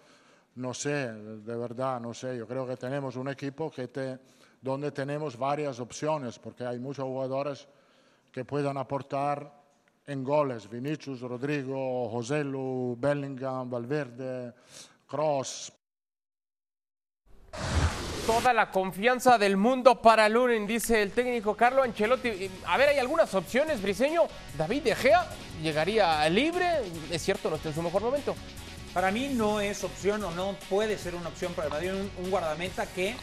No 0.56 0.74
sé, 0.74 1.12
de 1.12 1.58
verdad, 1.58 2.00
no 2.00 2.14
sé. 2.14 2.38
Yo 2.38 2.48
creo 2.48 2.66
que 2.66 2.78
tenemos 2.78 3.18
un 3.18 3.28
equipo 3.28 3.70
que 3.70 3.90
te, 3.90 4.20
donde 4.62 4.94
tenemos 4.94 5.38
varias 5.38 5.82
opciones, 5.82 6.40
porque 6.40 6.66
hay 6.66 6.80
muchos 6.80 7.04
jugadores 7.04 7.68
que 8.32 8.46
puedan 8.46 8.78
aportar 8.78 9.60
en 10.06 10.24
goles. 10.24 10.70
Vinicius, 10.70 11.22
Rodrigo, 11.22 12.10
Joselu, 12.10 12.98
Bellingham, 13.00 13.70
Valverde, 13.70 14.54
Cross. 15.08 15.74
Toda 18.26 18.54
la 18.54 18.70
confianza 18.70 19.38
del 19.40 19.58
mundo 19.58 20.02
para 20.02 20.30
Lunin, 20.30 20.68
dice 20.68 21.02
el 21.02 21.12
técnico 21.12 21.56
Carlo 21.56 21.82
Ancelotti. 21.82 22.50
A 22.68 22.78
ver, 22.78 22.90
hay 22.90 23.00
algunas 23.00 23.34
opciones, 23.34 23.82
Briseño. 23.82 24.24
David 24.56 24.84
De 24.84 24.96
Gea 24.96 25.28
llegaría 25.64 26.30
libre. 26.30 26.68
Es 27.10 27.24
cierto, 27.24 27.50
no 27.50 27.56
está 27.56 27.70
en 27.70 27.76
su 27.76 27.82
mejor 27.82 28.04
momento. 28.04 28.36
Para 28.94 29.12
mí 29.12 29.30
no 29.30 29.60
es 29.62 29.84
opción 29.84 30.24
o 30.24 30.32
no 30.32 30.56
puede 30.70 30.98
ser 30.98 31.16
una 31.16 31.30
opción 31.30 31.54
para 31.54 31.70
Madrid 31.70 31.92
un, 31.92 32.12
un 32.24 32.32
guardameta 32.32 32.86
que 32.88 33.16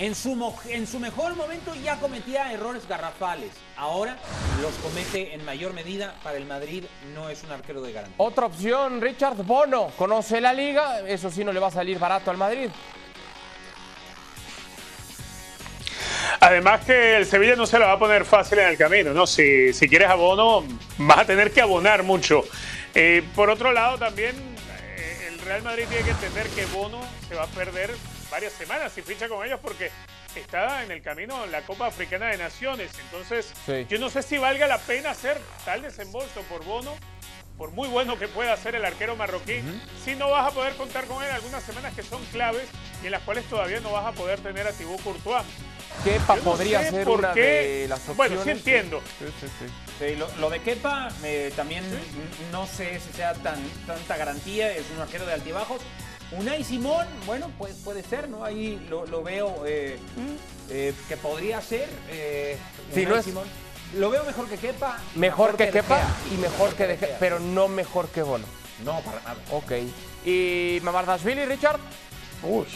en 0.00 0.14
su, 0.14 0.54
en 0.70 0.86
su 0.86 0.98
mejor 0.98 1.36
momento 1.36 1.74
ya 1.74 1.96
cometía 1.96 2.50
errores 2.52 2.88
garrafales. 2.88 3.50
Ahora 3.76 4.16
los 4.62 4.72
comete 4.76 5.34
en 5.34 5.44
mayor 5.44 5.74
medida. 5.74 6.14
Para 6.24 6.38
el 6.38 6.46
Madrid 6.46 6.84
no 7.14 7.28
es 7.28 7.42
un 7.44 7.52
arquero 7.52 7.82
de 7.82 7.92
garantía. 7.92 8.16
Otra 8.16 8.46
opción, 8.46 9.02
Richard 9.02 9.36
Bono. 9.36 9.88
Conoce 9.98 10.40
la 10.40 10.54
liga. 10.54 11.00
Eso 11.06 11.30
sí 11.30 11.44
no 11.44 11.52
le 11.52 11.60
va 11.60 11.66
a 11.66 11.70
salir 11.70 11.98
barato 11.98 12.30
al 12.30 12.38
Madrid. 12.38 12.70
Además 16.40 16.80
que 16.86 17.18
el 17.18 17.26
Sevilla 17.26 17.54
no 17.54 17.66
se 17.66 17.78
lo 17.78 17.84
va 17.84 17.92
a 17.92 17.98
poner 17.98 18.24
fácil 18.24 18.58
en 18.60 18.68
el 18.68 18.78
camino, 18.78 19.12
¿no? 19.12 19.26
Si, 19.26 19.74
si 19.74 19.86
quieres 19.86 20.08
abono, 20.08 20.64
vas 20.96 21.18
a 21.18 21.24
tener 21.26 21.52
que 21.52 21.60
abonar 21.60 22.02
mucho. 22.04 22.42
Eh, 22.94 23.22
por 23.34 23.50
otro 23.50 23.72
lado, 23.72 23.98
también 23.98 24.34
eh, 24.96 25.28
el 25.28 25.38
Real 25.40 25.62
Madrid 25.62 25.84
tiene 25.90 26.04
que 26.04 26.10
entender 26.12 26.46
que 26.48 26.64
Bono 26.66 27.02
se 27.28 27.34
va 27.34 27.42
a 27.42 27.48
perder 27.48 27.94
varias 28.30 28.52
semanas 28.52 28.92
sin 28.92 29.04
ficha 29.04 29.28
con 29.28 29.44
ellos 29.44 29.60
porque 29.60 29.90
está 30.34 30.84
en 30.84 30.90
el 30.90 31.02
camino 31.02 31.46
la 31.46 31.62
Copa 31.62 31.86
Africana 31.86 32.26
de 32.28 32.38
Naciones. 32.38 32.92
Entonces, 33.00 33.52
yo 33.88 33.98
no 33.98 34.10
sé 34.10 34.22
si 34.22 34.38
valga 34.38 34.66
la 34.66 34.78
pena 34.78 35.10
hacer 35.10 35.40
tal 35.64 35.82
desembolso 35.82 36.42
por 36.42 36.64
Bono 36.64 36.94
por 37.60 37.72
muy 37.72 37.88
bueno 37.88 38.18
que 38.18 38.26
pueda 38.26 38.56
ser 38.56 38.74
el 38.74 38.86
arquero 38.86 39.16
marroquí, 39.16 39.60
si 40.02 40.14
no 40.14 40.30
vas 40.30 40.50
a 40.50 40.50
poder 40.50 40.74
contar 40.76 41.04
con 41.04 41.22
él 41.22 41.30
algunas 41.30 41.62
semanas 41.62 41.94
que 41.94 42.02
son 42.02 42.24
claves 42.32 42.66
y 43.02 43.06
en 43.06 43.12
las 43.12 43.20
cuales 43.20 43.44
todavía 43.50 43.80
no 43.80 43.92
vas 43.92 44.06
a 44.06 44.12
poder 44.12 44.40
tener 44.40 44.66
a 44.66 44.72
Thibaut 44.72 45.02
Courtois. 45.02 45.44
Kepa 46.02 46.36
no 46.36 46.42
podría 46.42 46.88
ser 46.88 47.04
por 47.04 47.18
una 47.18 47.34
qué. 47.34 47.40
de 47.42 47.88
las 47.88 47.98
opciones. 47.98 48.16
Bueno, 48.16 48.44
sí 48.44 48.50
entiendo. 48.50 49.02
Sí, 49.18 49.26
sí, 49.40 49.46
sí. 49.58 49.66
Sí, 49.98 50.16
lo, 50.16 50.26
lo 50.38 50.48
de 50.48 50.62
Kepa 50.62 51.10
eh, 51.22 51.52
también 51.54 51.84
no 52.50 52.66
sé 52.66 52.98
si 52.98 53.12
sea 53.12 53.34
tan 53.34 53.62
tanta 53.86 54.16
garantía, 54.16 54.72
es 54.74 54.86
un 54.96 55.02
arquero 55.02 55.26
de 55.26 55.34
altibajos. 55.34 55.82
Unai 56.32 56.62
Simón, 56.62 57.06
bueno, 57.26 57.50
pues 57.58 57.74
puede 57.84 58.02
ser, 58.04 58.28
¿no? 58.28 58.44
Ahí 58.44 58.84
lo, 58.88 59.04
lo 59.06 59.22
veo 59.22 59.64
eh, 59.66 59.98
eh, 60.68 60.94
que 61.08 61.16
podría 61.16 61.60
ser. 61.60 61.88
Eh, 62.10 62.56
Sí, 62.94 63.00
Unai 63.00 63.10
no 63.12 63.16
es- 63.18 63.24
Simón. 63.24 63.48
Lo 63.96 64.08
veo 64.10 64.22
mejor 64.22 64.48
que 64.48 64.56
Kepa. 64.56 64.98
Mejor 65.16 65.56
que 65.56 65.66
De 65.66 65.72
Kepa 65.72 65.96
Gea. 65.96 66.14
y 66.32 66.36
mejor 66.36 66.74
que 66.76 66.86
De 66.86 66.96
Gea, 66.96 67.16
pero 67.18 67.40
no 67.40 67.66
mejor 67.66 68.08
que 68.08 68.22
Bono. 68.22 68.44
No, 68.84 69.00
para 69.00 69.20
nada. 69.22 69.36
Ok. 69.50 69.72
¿Y 70.24 70.78
Mamardashvili, 70.82 71.44
Richard? 71.46 71.80
Uy. 72.44 72.66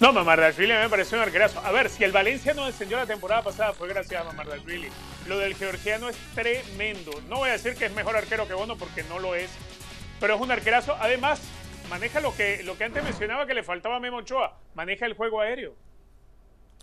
No, 0.00 0.12
Mamardashvili 0.12 0.72
me 0.72 0.88
pareció 0.88 1.16
un 1.16 1.22
arquerazo. 1.22 1.60
A 1.64 1.70
ver, 1.70 1.88
si 1.88 2.02
el 2.02 2.10
Valencia 2.10 2.52
no 2.54 2.66
descendió 2.66 2.96
la 2.96 3.06
temporada 3.06 3.42
pasada 3.42 3.72
fue 3.72 3.88
gracias 3.88 4.20
a 4.20 4.24
Mamardashvili. 4.24 4.88
Lo 5.28 5.38
del 5.38 5.54
georgiano 5.54 6.08
es 6.08 6.16
tremendo. 6.34 7.12
No 7.28 7.36
voy 7.36 7.50
a 7.50 7.52
decir 7.52 7.76
que 7.76 7.86
es 7.86 7.92
mejor 7.92 8.16
arquero 8.16 8.48
que 8.48 8.54
Bono 8.54 8.76
porque 8.76 9.04
no 9.04 9.20
lo 9.20 9.34
es, 9.36 9.48
pero 10.24 10.36
es 10.36 10.40
un 10.40 10.50
arquerazo. 10.50 10.96
Además, 11.00 11.38
maneja 11.90 12.18
lo 12.18 12.34
que, 12.34 12.62
lo 12.62 12.78
que 12.78 12.84
antes 12.84 13.04
mencionaba 13.04 13.46
que 13.46 13.52
le 13.52 13.62
faltaba 13.62 13.96
a 13.96 14.00
Memo 14.00 14.16
Ochoa. 14.16 14.56
Maneja 14.74 15.04
el 15.04 15.12
juego 15.12 15.42
aéreo. 15.42 15.74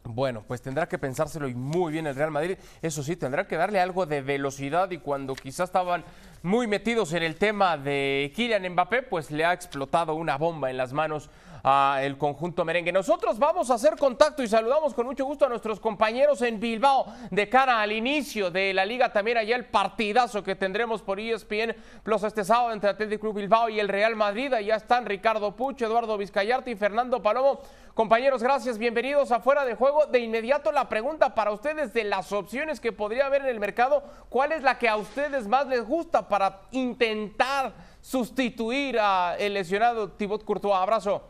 Bueno, 0.03 0.43
pues 0.47 0.61
tendrá 0.61 0.87
que 0.87 0.99
pensárselo 0.99 1.47
y 1.47 1.55
muy 1.55 1.91
bien 1.91 2.05
el 2.05 2.13
Real 2.13 2.29
Madrid. 2.29 2.59
Eso 2.83 3.01
sí, 3.01 3.15
tendrá 3.15 3.47
que 3.47 3.55
darle 3.55 3.79
algo 3.79 4.05
de 4.05 4.21
velocidad 4.21 4.91
y 4.91 4.99
cuando 4.99 5.33
quizás 5.33 5.69
estaban 5.69 6.03
muy 6.43 6.67
metidos 6.67 7.13
en 7.13 7.23
el 7.23 7.35
tema 7.35 7.77
de 7.77 8.31
Kylian 8.35 8.73
Mbappé, 8.73 9.01
pues 9.01 9.31
le 9.31 9.43
ha 9.43 9.53
explotado 9.53 10.13
una 10.13 10.37
bomba 10.37 10.69
en 10.69 10.77
las 10.77 10.93
manos 10.93 11.31
al 11.63 12.17
conjunto 12.17 12.65
merengue. 12.65 12.91
Nosotros 12.91 13.37
vamos 13.37 13.69
a 13.69 13.75
hacer 13.75 13.95
contacto 13.97 14.43
y 14.43 14.47
saludamos 14.47 14.93
con 14.93 15.05
mucho 15.05 15.25
gusto 15.25 15.45
a 15.45 15.49
nuestros 15.49 15.79
compañeros 15.79 16.41
en 16.41 16.59
Bilbao 16.59 17.05
de 17.29 17.49
cara 17.49 17.81
al 17.81 17.91
inicio 17.91 18.49
de 18.49 18.73
la 18.73 18.85
liga. 18.85 19.11
También 19.11 19.37
allá 19.37 19.55
el 19.55 19.65
partidazo 19.65 20.43
que 20.43 20.55
tendremos 20.55 21.01
por 21.01 21.19
ESPN 21.19 21.75
Plus 22.03 22.23
este 22.23 22.43
sábado 22.43 22.73
entre 22.73 22.89
Atlético 22.89 23.33
Bilbao 23.33 23.69
y 23.69 23.79
el 23.79 23.87
Real 23.87 24.15
Madrid. 24.15 24.53
Allá 24.53 24.75
están 24.75 25.05
Ricardo 25.05 25.55
Pucho, 25.55 25.85
Eduardo 25.85 26.17
Vizcayarte 26.17 26.71
y 26.71 26.75
Fernando 26.75 27.21
Palomo. 27.21 27.61
Compañeros, 27.93 28.41
gracias, 28.41 28.77
bienvenidos 28.77 29.31
a 29.31 29.41
Fuera 29.41 29.65
de 29.65 29.75
Juego. 29.75 30.05
De 30.05 30.19
inmediato 30.19 30.71
la 30.71 30.87
pregunta 30.87 31.35
para 31.35 31.51
ustedes 31.51 31.93
de 31.93 32.05
las 32.05 32.31
opciones 32.31 32.79
que 32.79 32.93
podría 32.93 33.25
haber 33.25 33.41
en 33.41 33.49
el 33.49 33.59
mercado, 33.59 34.03
¿cuál 34.29 34.53
es 34.53 34.63
la 34.63 34.79
que 34.79 34.87
a 34.87 34.95
ustedes 34.95 35.47
más 35.47 35.67
les 35.67 35.85
gusta 35.85 36.27
para 36.27 36.61
intentar 36.71 37.73
sustituir 37.99 38.97
a 38.99 39.35
el 39.37 39.53
lesionado 39.53 40.09
Thibaut 40.11 40.43
Courtois? 40.45 40.75
Abrazo. 40.75 41.21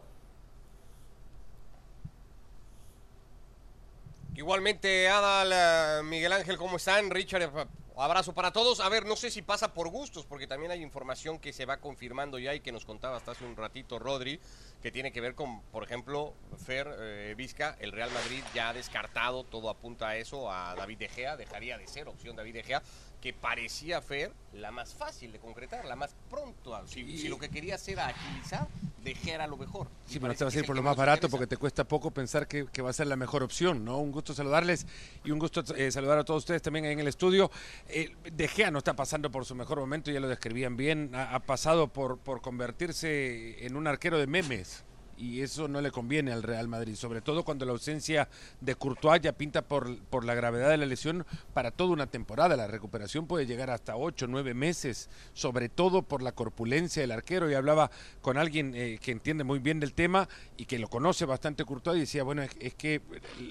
Igualmente, 4.34 5.10
Adal, 5.10 5.52
eh, 5.54 6.04
Miguel 6.04 6.32
Ángel, 6.32 6.58
¿cómo 6.58 6.78
están? 6.78 7.10
Richard, 7.10 7.44
eh, 7.44 7.66
abrazo 7.98 8.34
para 8.34 8.54
todos. 8.54 8.80
A 8.80 8.88
ver, 8.88 9.06
no 9.06 9.18
sé 9.18 9.30
si 9.30 9.42
pasa 9.42 9.74
por 9.74 9.90
gustos, 9.90 10.26
porque 10.26 10.48
también 10.48 10.72
hay 10.72 10.82
información 10.82 11.38
que 11.38 11.52
se 11.52 11.66
va 11.66 11.78
confirmando 11.78 12.40
ya 12.40 12.56
y 12.56 12.62
que 12.62 12.72
nos 12.72 12.86
contaba 12.86 13.18
hasta 13.18 13.32
hace 13.32 13.44
un 13.44 13.58
ratito 13.58 14.00
Rodri, 14.00 14.40
que 14.82 14.90
tiene 14.90 15.12
que 15.12 15.20
ver 15.20 15.36
con, 15.36 15.62
por 15.64 15.84
ejemplo, 15.84 16.34
Fer 16.66 16.88
eh, 16.98 17.34
Vizca, 17.38 17.76
el 17.82 17.92
Real 17.92 18.10
Madrid 18.12 18.42
ya 18.56 18.70
ha 18.70 18.74
descartado, 18.74 19.44
todo 19.44 19.70
apunta 19.70 20.08
a 20.08 20.16
eso, 20.16 20.50
a 20.50 20.76
David 20.76 21.00
De 21.00 21.10
Gea, 21.10 21.36
dejaría 21.36 21.78
de 21.78 21.88
ser 21.88 22.08
opción 22.08 22.38
David 22.38 22.54
De 22.54 22.64
Gea, 22.64 22.82
que 23.22 23.34
parecía 23.34 24.02
Fer 24.02 24.34
la 24.54 24.72
más 24.72 24.94
fácil 24.94 25.32
de 25.32 25.40
concretar, 25.40 25.86
la 25.86 25.96
más 25.96 26.14
pronto. 26.30 26.76
Si, 26.88 27.18
si 27.18 27.30
lo 27.30 27.38
que 27.38 27.50
quería 27.50 27.76
hacer 27.76 27.94
era 27.94 28.08
agilizar, 28.08 28.68
De 29.04 29.16
Gea 29.16 29.36
era 29.36 29.48
lo 29.48 29.56
mejor. 29.56 29.88
Sí, 30.08 30.20
pero 30.20 30.34
no 30.34 30.38
te 30.38 30.44
vas 30.44 30.56
a 30.56 30.60
ir 30.60 30.66
por 30.66 30.76
lo 30.76 30.84
más 30.84 30.96
barato 30.98 31.28
interesa. 31.28 31.32
porque 31.32 31.48
te 31.48 31.58
cuesta 31.58 31.84
poco 31.86 32.12
pensar 32.12 32.48
que, 32.48 32.66
que 32.66 32.82
va 32.82 32.90
a 32.90 32.94
ser 32.94 33.08
la 33.08 33.16
mejor 33.16 33.44
opción, 33.44 33.86
¿no? 33.86 34.00
Un 34.00 34.12
gusto 34.12 34.34
saludarles 34.34 34.86
y 35.24 35.32
un 35.32 35.40
gusto 35.40 35.64
eh, 35.76 35.92
saludar 35.92 36.18
a 36.18 36.24
todos 36.26 36.40
ustedes 36.40 36.62
también 36.62 36.86
ahí 36.86 36.94
en 36.94 37.00
el 37.00 37.08
estudio. 37.08 37.50
Eh, 37.88 38.16
de 38.32 38.48
Gea 38.48 38.72
no 38.72 38.80
está 38.80 38.96
pasando 38.96 39.32
por 39.32 39.46
su 39.46 39.56
mejor 39.56 39.80
momento, 39.80 40.12
ya 40.12 40.20
lo 40.20 40.28
describían 40.28 40.76
bien, 40.76 41.12
ha, 41.14 41.36
ha 41.36 41.40
pasado 41.40 41.88
por, 41.88 42.18
por 42.18 42.42
convertirse 42.42 43.66
en 43.66 43.76
un 43.76 43.88
arquero 43.88 44.18
de 44.18 44.28
memes. 44.28 44.84
Y 45.22 45.42
eso 45.42 45.68
no 45.68 45.82
le 45.82 45.92
conviene 45.92 46.32
al 46.32 46.42
Real 46.42 46.68
Madrid, 46.68 46.96
sobre 46.96 47.22
todo 47.22 47.44
cuando 47.44 47.64
la 47.64 47.74
ausencia 47.74 48.28
de 48.60 48.74
Courtois 48.74 49.22
ya 49.22 49.34
pinta 49.34 49.62
por, 49.62 50.00
por 50.06 50.26
la 50.26 50.34
gravedad 50.34 50.72
de 50.72 50.78
la 50.78 50.88
lesión 50.88 51.28
para 51.54 51.70
toda 51.70 51.92
una 51.92 52.08
temporada. 52.08 52.58
La 52.58 52.66
recuperación 52.66 53.28
puede 53.28 53.46
llegar 53.46 53.70
hasta 53.70 53.96
8, 53.96 54.26
9 54.28 54.56
meses, 54.56 55.12
sobre 55.34 55.70
todo 55.70 56.02
por 56.02 56.24
la 56.24 56.32
corpulencia 56.32 57.04
del 57.04 57.12
arquero. 57.12 57.52
Y 57.52 57.54
hablaba 57.54 57.92
con 58.24 58.40
alguien 58.40 58.74
eh, 58.74 58.98
que 59.00 59.12
entiende 59.12 59.44
muy 59.44 59.60
bien 59.60 59.80
del 59.80 59.94
tema 59.94 60.28
y 60.58 60.66
que 60.66 60.80
lo 60.80 60.88
conoce 60.88 61.26
bastante 61.26 61.66
Courtois 61.66 61.98
y 61.98 62.02
decía, 62.02 62.24
bueno, 62.24 62.42
es, 62.42 62.74
que 62.74 63.02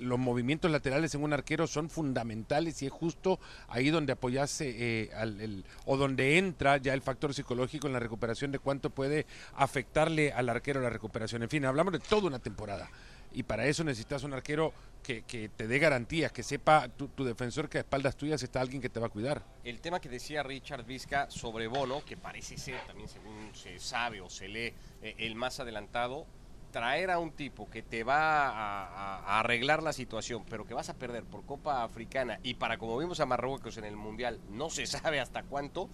los 0.00 0.18
movimientos 0.18 0.72
laterales 0.72 1.14
en 1.14 1.22
un 1.22 1.32
arquero 1.32 1.68
son 1.68 1.88
fundamentales 1.88 2.82
y 2.82 2.86
es 2.86 2.92
justo 2.92 3.38
ahí 3.68 3.90
donde 3.90 4.12
apoyarse 4.12 4.74
eh, 4.76 5.10
al, 5.14 5.64
o 5.84 5.96
donde 5.96 6.36
entra 6.36 6.78
ya 6.78 6.94
el 6.94 7.02
factor 7.02 7.32
psicológico 7.32 7.86
en 7.86 7.92
la 7.92 8.00
recuperación 8.00 8.50
de 8.50 8.58
cuánto 8.58 8.90
puede 8.90 9.26
afectarle 9.54 10.32
al 10.32 10.48
arquero 10.48 10.80
la 10.80 10.90
recuperación. 10.90 11.44
En 11.44 11.48
fin, 11.48 11.59
hablamos 11.68 11.92
de 11.92 11.98
toda 11.98 12.26
una 12.26 12.38
temporada. 12.38 12.88
Y 13.32 13.44
para 13.44 13.66
eso 13.66 13.84
necesitas 13.84 14.24
un 14.24 14.32
arquero 14.32 14.72
que, 15.02 15.22
te 15.56 15.66
dé 15.66 15.78
garantías, 15.78 16.30
que 16.30 16.42
sepa 16.42 16.88
tu, 16.88 17.08
defensor 17.24 17.68
que 17.68 17.78
a 17.78 17.80
espaldas 17.80 18.16
tuyas 18.16 18.42
está 18.42 18.60
alguien 18.60 18.80
que 18.82 18.88
te 18.88 19.00
va 19.00 19.06
a 19.06 19.10
cuidar. 19.10 19.42
El 19.64 19.80
tema 19.80 20.00
que 20.00 20.08
decía 20.08 20.42
Richard 20.42 20.84
Vizca 20.84 21.28
sobre 21.30 21.66
Bono, 21.66 22.04
que 22.04 22.16
parece 22.16 22.56
ser, 22.56 22.80
también 22.86 23.08
según 23.08 23.50
se 23.54 23.78
sabe 23.80 24.20
o 24.20 24.30
se 24.30 24.48
lee, 24.48 24.72
eh, 25.02 25.14
el 25.18 25.34
más 25.34 25.58
adelantado, 25.58 26.26
traer 26.70 27.10
a 27.10 27.18
un 27.18 27.32
tipo 27.32 27.68
que 27.68 27.82
te 27.82 28.04
va 28.04 28.48
a- 28.48 29.18
a 29.18 29.40
arreglar 29.40 29.82
la 29.82 29.92
situación, 29.92 30.44
pero 30.48 30.64
que 30.64 30.74
vas 30.74 30.88
a 30.88 30.94
perder 30.94 31.24
por 31.24 31.44
Copa 31.44 31.82
Africana 31.82 32.38
y 32.44 32.54
para 32.54 32.78
como 32.78 32.96
vimos 32.96 33.18
a 33.18 33.26
Marruecos 33.26 33.76
en 33.78 33.84
el 33.84 33.96
Mundial, 33.96 34.38
no 34.50 34.70
se 34.70 34.86
sabe 34.86 35.18
hasta 35.18 35.42
cuánto, 35.42 35.88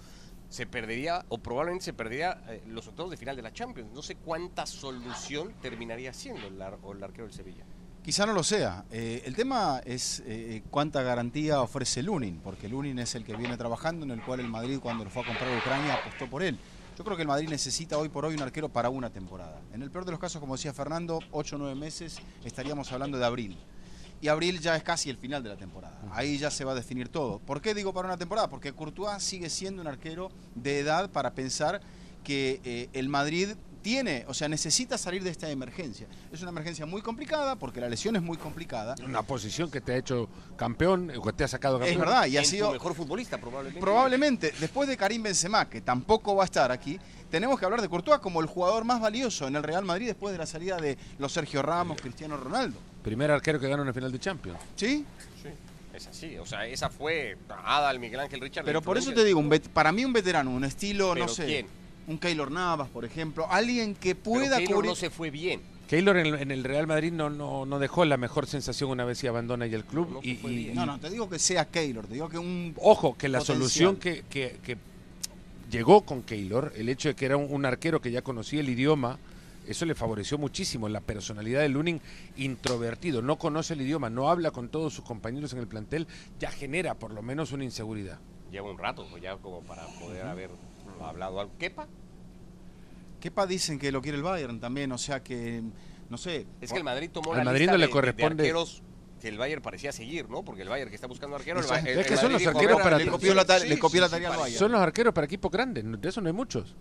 se 0.49 0.67
perdería 0.67 1.25
o 1.29 1.39
probablemente 1.39 1.85
se 1.87 1.93
perdería 1.93 2.43
eh, 2.49 2.63
los 2.69 2.87
octavos 2.89 3.11
de 3.11 3.17
final 3.17 3.37
de 3.37 3.43
la 3.43 3.53
Champions. 3.53 3.91
No 3.93 4.03
sé 4.03 4.17
cuánta 4.17 4.67
solución 4.67 5.53
terminaría 5.61 6.13
siendo 6.13 6.47
el, 6.47 6.61
ar- 6.63 6.79
el 6.95 7.03
arquero 7.05 7.25
del 7.25 7.35
Sevilla. 7.35 7.65
Quizá 8.03 8.25
no 8.25 8.33
lo 8.35 8.45
sea. 8.45 8.85
Eh, 8.93 9.23
el 9.25 9.35
tema 9.35 9.81
es 9.85 10.23
eh, 10.27 10.63
cuánta 10.71 11.03
garantía 11.03 11.61
ofrece 11.61 12.03
Lunin, 12.05 12.39
porque 12.39 12.69
Lunin 12.69 12.99
es 13.01 13.17
el 13.17 13.25
que 13.25 13.35
viene 13.35 13.57
trabajando, 13.57 14.05
en 14.05 14.13
el 14.13 14.23
cual 14.23 14.39
el 14.41 14.49
Madrid 14.49 14.79
cuando 14.81 15.03
lo 15.05 15.11
fue 15.11 15.23
a 15.23 15.27
comprar 15.27 15.53
a 15.53 15.59
Ucrania 15.59 15.95
apostó 15.95 16.29
por 16.31 16.43
él. 16.45 16.57
Yo 16.97 17.05
creo 17.05 17.17
que 17.17 17.23
el 17.23 17.29
Madrid 17.29 17.49
necesita 17.49 17.99
hoy 17.99 18.09
por 18.09 18.25
hoy 18.25 18.35
un 18.35 18.43
arquero 18.43 18.69
para 18.69 18.89
una 18.91 19.11
temporada. 19.11 19.61
En 19.75 19.83
el 19.83 19.91
peor 19.91 20.05
de 20.05 20.13
los 20.13 20.21
casos, 20.21 20.41
como 20.41 20.55
decía 20.57 20.73
Fernando, 20.73 21.19
8 21.33 21.57
o 21.57 21.59
9 21.59 21.75
meses 21.75 22.19
estaríamos 22.45 22.91
hablando 22.93 23.19
de 23.19 23.27
abril. 23.27 23.59
Y 24.21 24.29
abril 24.29 24.61
ya 24.61 24.77
es 24.77 24.83
casi 24.83 25.11
el 25.11 25.19
final 25.19 25.43
de 25.43 25.51
la 25.51 25.57
temporada. 25.57 26.01
Ahí 26.11 26.39
ya 26.39 26.51
se 26.51 26.65
va 26.65 26.73
a 26.73 26.75
definir 26.75 27.09
todo. 27.09 27.39
¿Por 27.39 27.61
qué 27.61 27.75
digo 27.75 27.93
para 27.93 28.09
una 28.09 28.17
temporada? 28.17 28.49
Porque 28.49 28.73
Courtois 28.73 29.23
sigue 29.23 29.51
siendo 29.51 29.83
un 29.83 29.89
arquero 29.89 30.31
de 30.55 30.81
edad 30.81 31.11
para 31.11 31.35
pensar 31.35 31.81
que 32.25 32.61
eh, 32.65 32.89
el 32.93 33.09
Madrid 33.09 33.51
tiene, 33.87 34.25
o 34.27 34.35
sea, 34.35 34.49
necesita 34.49 34.99
salir 34.99 35.23
de 35.23 35.31
esta 35.31 35.49
emergencia. 35.49 36.09
Es 36.33 36.43
una 36.43 36.51
emergencia 36.51 36.85
muy 36.87 37.03
complicada 37.03 37.55
porque 37.55 37.81
la 37.81 37.89
lesión 37.89 38.17
es 38.17 38.23
muy 38.23 38.37
complicada. 38.37 38.97
Una 39.05 39.23
posición 39.23 39.71
que 39.71 39.81
te 39.81 39.93
ha 39.93 39.97
hecho 39.97 40.29
campeón, 40.57 41.13
o 41.17 41.23
que 41.23 41.33
te 41.33 41.45
ha 41.45 41.49
sacado 41.49 41.79
campeón. 41.79 41.93
Es 41.93 42.01
verdad, 42.01 42.27
y 42.27 42.37
ha 42.37 42.43
sido 42.43 42.73
mejor 42.73 42.97
futbolista 42.97 43.39
probablemente. 43.39 43.81
probablemente 43.81 44.53
después 44.59 44.89
de 44.89 44.97
Karim 44.97 45.23
Benzema, 45.23 45.69
que 45.69 45.83
tampoco 45.83 46.35
va 46.35 46.43
a 46.43 46.47
estar 46.47 46.73
aquí, 46.73 46.99
tenemos 47.31 47.61
que 47.61 47.65
hablar 47.65 47.81
de 47.81 47.89
Courtois 47.89 48.19
como 48.19 48.41
el 48.41 48.49
jugador 48.49 48.85
más 48.85 49.01
valioso 49.01 49.47
en 49.47 49.55
el 49.55 49.63
Real 49.63 49.85
Madrid 49.85 50.07
después 50.07 50.33
de 50.33 50.39
la 50.39 50.47
salida 50.47 50.79
de 50.79 50.99
los 51.19 51.31
Sergio 51.31 51.63
Ramos, 51.63 52.01
Cristiano 52.01 52.37
Ronaldo. 52.37 52.81
Primer 53.07 53.31
arquero 53.31 53.61
que 53.61 53.69
gana 53.69 53.83
una 53.85 53.93
final 53.93 54.11
de 54.11 54.19
Champions. 54.19 54.59
¿Sí? 54.75 55.05
Es 55.95 56.09
así, 56.09 56.37
o 56.39 56.45
sea, 56.45 56.67
esa 56.67 56.91
fue 56.91 57.37
Adal, 57.65 58.01
Miguel 58.01 58.19
Ángel 58.19 58.41
Richard. 58.41 58.65
Pero 58.65 58.83
por 58.83 58.99
eso 58.99 59.13
te 59.15 59.25
digo, 59.25 59.39
un 59.39 59.49
para 59.73 59.93
mí 59.93 60.05
un 60.05 60.13
veterano, 60.13 60.51
un 60.51 60.65
estilo, 60.65 61.13
¿Pero 61.15 61.27
no 61.27 61.33
sé, 61.33 61.47
quién? 61.47 61.67
un 62.09 62.19
Keylor 62.19 62.51
Navas, 62.51 62.89
por 62.89 63.05
ejemplo, 63.05 63.47
alguien 63.49 63.95
que 63.95 64.17
Pero 64.17 64.25
pueda 64.25 64.57
Keylor 64.59 64.75
cubrir 64.75 64.91
no 64.91 64.97
se 64.97 65.09
fue 65.09 65.31
bien. 65.31 65.63
Keylor 65.89 66.17
en, 66.17 66.27
el- 66.27 66.35
en 66.41 66.51
el 66.51 66.65
Real 66.65 66.89
Madrid 66.89 67.13
no, 67.13 67.31
no, 67.31 67.65
no 67.65 67.79
dejó 67.79 68.05
la 68.05 68.17
mejor 68.17 68.47
sensación 68.49 68.91
una 68.91 69.05
vez 69.05 69.23
y 69.23 69.29
abandona 69.29 69.67
ya 69.69 69.77
el 69.77 69.85
club. 69.85 70.09
No, 70.09 70.15
no 70.15 70.21
y, 70.25 70.35
fue 70.35 70.51
y- 70.53 70.57
bien. 70.57 70.75
No, 70.75 70.85
no, 70.85 70.99
te 70.99 71.09
digo 71.11 71.31
que 71.31 71.39
sea 71.39 71.65
Keylor, 71.67 72.07
te 72.09 72.15
digo 72.15 72.29
que 72.29 72.39
un 72.39 72.75
Ojo, 72.79 73.17
que 73.17 73.29
la 73.29 73.39
Potencial. 73.39 73.57
solución 73.71 73.97
que, 73.97 74.25
que- 74.29 74.59
que 74.65 74.77
llegó 75.71 76.03
con 76.03 76.23
Keylor, 76.25 76.73
el 76.77 76.89
hecho 76.89 77.09
de 77.11 77.15
que 77.15 77.25
era 77.25 77.37
un, 77.37 77.47
un 77.49 77.65
arquero 77.65 78.01
que 78.03 78.11
ya 78.11 78.21
conocía 78.21 78.61
el 78.61 78.69
idioma, 78.69 79.19
eso 79.69 79.85
le 79.85 79.95
favoreció 79.95 80.39
muchísimo. 80.39 80.89
La 80.89 81.01
personalidad 81.01 81.61
de 81.61 81.69
Lunin, 81.69 82.01
introvertido, 82.37 83.23
no 83.23 83.37
conoce 83.39 83.75
el 83.75 83.81
idioma, 83.83 84.11
no 84.11 84.29
habla 84.31 84.51
con 84.51 84.69
todos 84.69 84.95
sus 84.95 85.05
compañeros 85.05 85.53
en 85.53 85.59
el 85.61 85.67
plantel, 85.67 86.07
ya 86.39 86.51
genera 86.51 86.95
por 86.95 87.13
lo 87.13 87.23
menos 87.23 87.53
una 87.53 87.65
inseguridad. 87.65 88.19
Lleva 88.51 88.71
un 88.71 88.79
rato, 88.79 89.07
pues 89.11 89.23
ya 89.23 89.37
como 89.37 89.61
para 89.63 89.87
poder 90.01 90.27
haber 90.27 90.51
hablado 91.03 91.41
algo. 91.41 91.53
¿Kepa? 91.59 91.87
Kepa 93.21 93.47
dicen 93.47 93.79
que 93.79 93.91
lo 93.93 94.03
quiere 94.03 94.17
el 94.19 94.23
Bayern 94.23 94.61
también, 94.61 94.93
o 94.93 94.99
sea 94.99 95.23
que 95.23 95.63
no 96.11 96.17
sé. 96.19 96.47
Es 96.61 96.71
que 96.71 96.79
el 96.79 96.85
Madrid 96.85 97.11
tomó 97.13 97.33
Al 97.33 97.39
la 97.39 97.45
Madrid 97.45 97.61
lista 97.61 97.73
no 97.73 97.79
le 97.79 97.83
de- 97.83 97.87
de- 97.89 97.93
corresponde- 97.93 98.37
de 98.37 98.43
arqueros 98.51 98.83
que 99.21 99.29
el 99.29 99.39
Bayern 99.39 99.63
parecía 99.63 99.91
seguir, 99.93 100.29
¿no? 100.29 100.45
Porque 100.45 100.63
el 100.63 100.69
Bayern 100.69 100.91
que 100.91 100.95
está 100.95 101.07
buscando 101.07 101.35
arquero. 101.37 101.61
Eso 101.61 101.75
el, 101.75 101.87
el- 101.87 101.99
es 102.01 102.07
que 102.07 102.13
el 102.15 102.19
son 102.21 102.33
Madrid 102.33 102.47
los 102.47 102.55
arqueros 102.55 102.83
para- 102.83 102.99
le 102.99 103.07
copió 103.09 103.35
la, 103.35 103.45
ta- 103.45 103.59
sí, 103.59 103.69
le 103.69 103.79
copió 103.79 104.01
la 104.03 104.07
sí, 104.09 104.13
tarea 104.13 104.31
al 104.31 104.37
Bayern. 104.39 104.59
Son 104.59 104.71
los 104.71 104.81
arqueros 104.81 105.13
para 105.15 105.25
equipos 105.25 105.51
grandes, 105.51 105.85
de 106.01 106.09
eso 106.09 106.21
no 106.21 106.29
hay 106.29 106.33
muchos. 106.35 106.77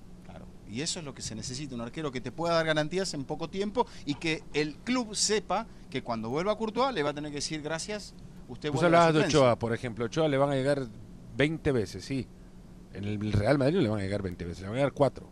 Y 0.70 0.82
eso 0.82 1.00
es 1.00 1.06
lo 1.06 1.14
que 1.14 1.22
se 1.22 1.36
necesita, 1.36 1.76
un 1.76 1.82
arquero 1.82 2.12
que 2.12 2.22
te 2.22 2.32
pueda 2.32 2.56
dar 2.56 2.66
garantías 2.66 3.14
en 3.14 3.24
poco 3.26 3.50
tiempo 3.50 3.86
y 4.06 4.16
que 4.16 4.44
el 4.54 4.76
club 4.78 5.16
sepa 5.16 5.68
que 5.90 6.02
cuando 6.04 6.30
vuelva 6.30 6.54
a 6.54 6.56
Courtois 6.58 6.94
le 6.94 7.04
va 7.04 7.12
a 7.12 7.14
tener 7.14 7.30
que 7.32 7.36
decir 7.38 7.62
gracias, 7.62 8.14
usted 8.48 8.70
Vos 8.72 8.82
vuelve 8.82 8.88
a 8.88 8.90
la 9.00 9.06
hablabas 9.08 9.14
de 9.14 9.20
suplencia". 9.22 9.40
Ochoa, 9.40 9.60
por 9.60 9.74
ejemplo. 9.74 10.06
Ochoa 10.06 10.28
le 10.28 10.38
van 10.38 10.50
a 10.50 10.56
llegar 10.56 10.88
20 11.38 11.72
veces, 11.72 12.04
sí. 12.06 12.28
En 12.94 13.04
el 13.04 13.32
Real 13.32 13.58
Madrid 13.58 13.76
no 13.76 13.82
le 13.82 13.90
van 13.90 14.00
a 14.00 14.04
llegar 14.04 14.22
20 14.22 14.46
veces, 14.46 14.62
le 14.62 14.68
van 14.68 14.76
a 14.76 14.78
llegar 14.80 14.94
4. 14.94 15.30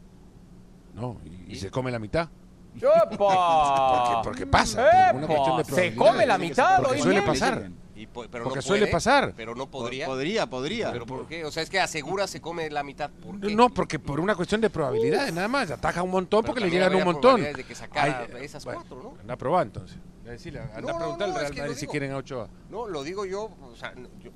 ¿No? 0.96 1.18
Y, 1.48 1.54
y 1.54 1.56
se 1.56 1.72
come 1.72 1.90
la 1.92 2.00
mitad. 2.00 2.30
Porque, 2.74 3.18
porque 4.24 4.48
pasa. 4.48 4.86
por 5.12 5.24
una 5.24 5.26
¡Epa! 5.26 5.36
cuestión 5.36 5.58
de 5.58 5.64
Se 5.90 5.96
come 5.96 6.26
la 6.26 6.38
mitad, 6.38 6.84
oye. 6.86 7.02
suele 7.02 7.20
bien. 7.22 7.26
pasar. 7.26 7.70
Pero 8.14 8.44
Porque 8.44 8.58
no 8.58 8.62
suele 8.62 8.84
puede, 8.86 8.92
pasar. 8.92 9.34
Pero 9.36 9.56
no 9.56 9.70
podría. 9.70 10.06
Podría, 10.06 10.46
podría. 10.48 10.92
¿Pero 10.92 11.06
por 11.06 11.28
qué? 11.28 11.44
O 11.46 11.52
sea, 11.52 11.64
es 11.64 11.70
que 11.70 11.80
asegura 11.80 12.28
se 12.28 12.40
come 12.40 12.70
la 12.70 12.84
mitad. 12.84 13.10
¿Por 13.10 13.40
qué? 13.40 13.56
No, 13.56 13.70
porque 13.70 14.00
por 14.00 14.20
una 14.20 14.36
cuestión 14.36 14.62
de 14.62 14.70
probabilidades, 14.70 15.34
nada 15.34 15.48
más. 15.48 15.72
Ataja 15.72 16.04
un 16.04 16.12
montón 16.12 16.42
Pero 16.44 16.54
porque 16.54 16.66
le 16.66 16.72
llegan 16.72 16.94
un 16.96 17.04
montón. 17.04 17.22
probabilidades 17.22 17.58
de 17.58 17.64
que 17.64 17.76
sacara 17.76 18.28
esas 18.40 18.64
cuatro, 18.64 19.02
¿no? 19.02 19.14
Anda 19.22 19.34
a 19.34 19.38
probar 19.38 19.66
entonces. 19.68 19.98
Decirle, 20.24 20.60
anda 20.62 20.82
No, 20.82 20.90
a 20.90 20.92
no, 20.94 20.98
preguntar 21.00 21.28
no, 21.30 21.36
al 21.36 21.44
es 21.44 21.50
Real 21.50 21.60
Madrid 21.64 21.74
si 21.76 21.82
digo. 21.82 21.92
quieren 21.92 22.12
a 22.14 22.18
Ochoa. 22.18 22.48
No, 22.70 22.88
lo 22.88 23.04
digo 23.04 23.26
yo, 23.26 23.50
o 23.62 23.76
sea, 23.76 23.92
no, 23.96 24.08
yo- 24.22 24.32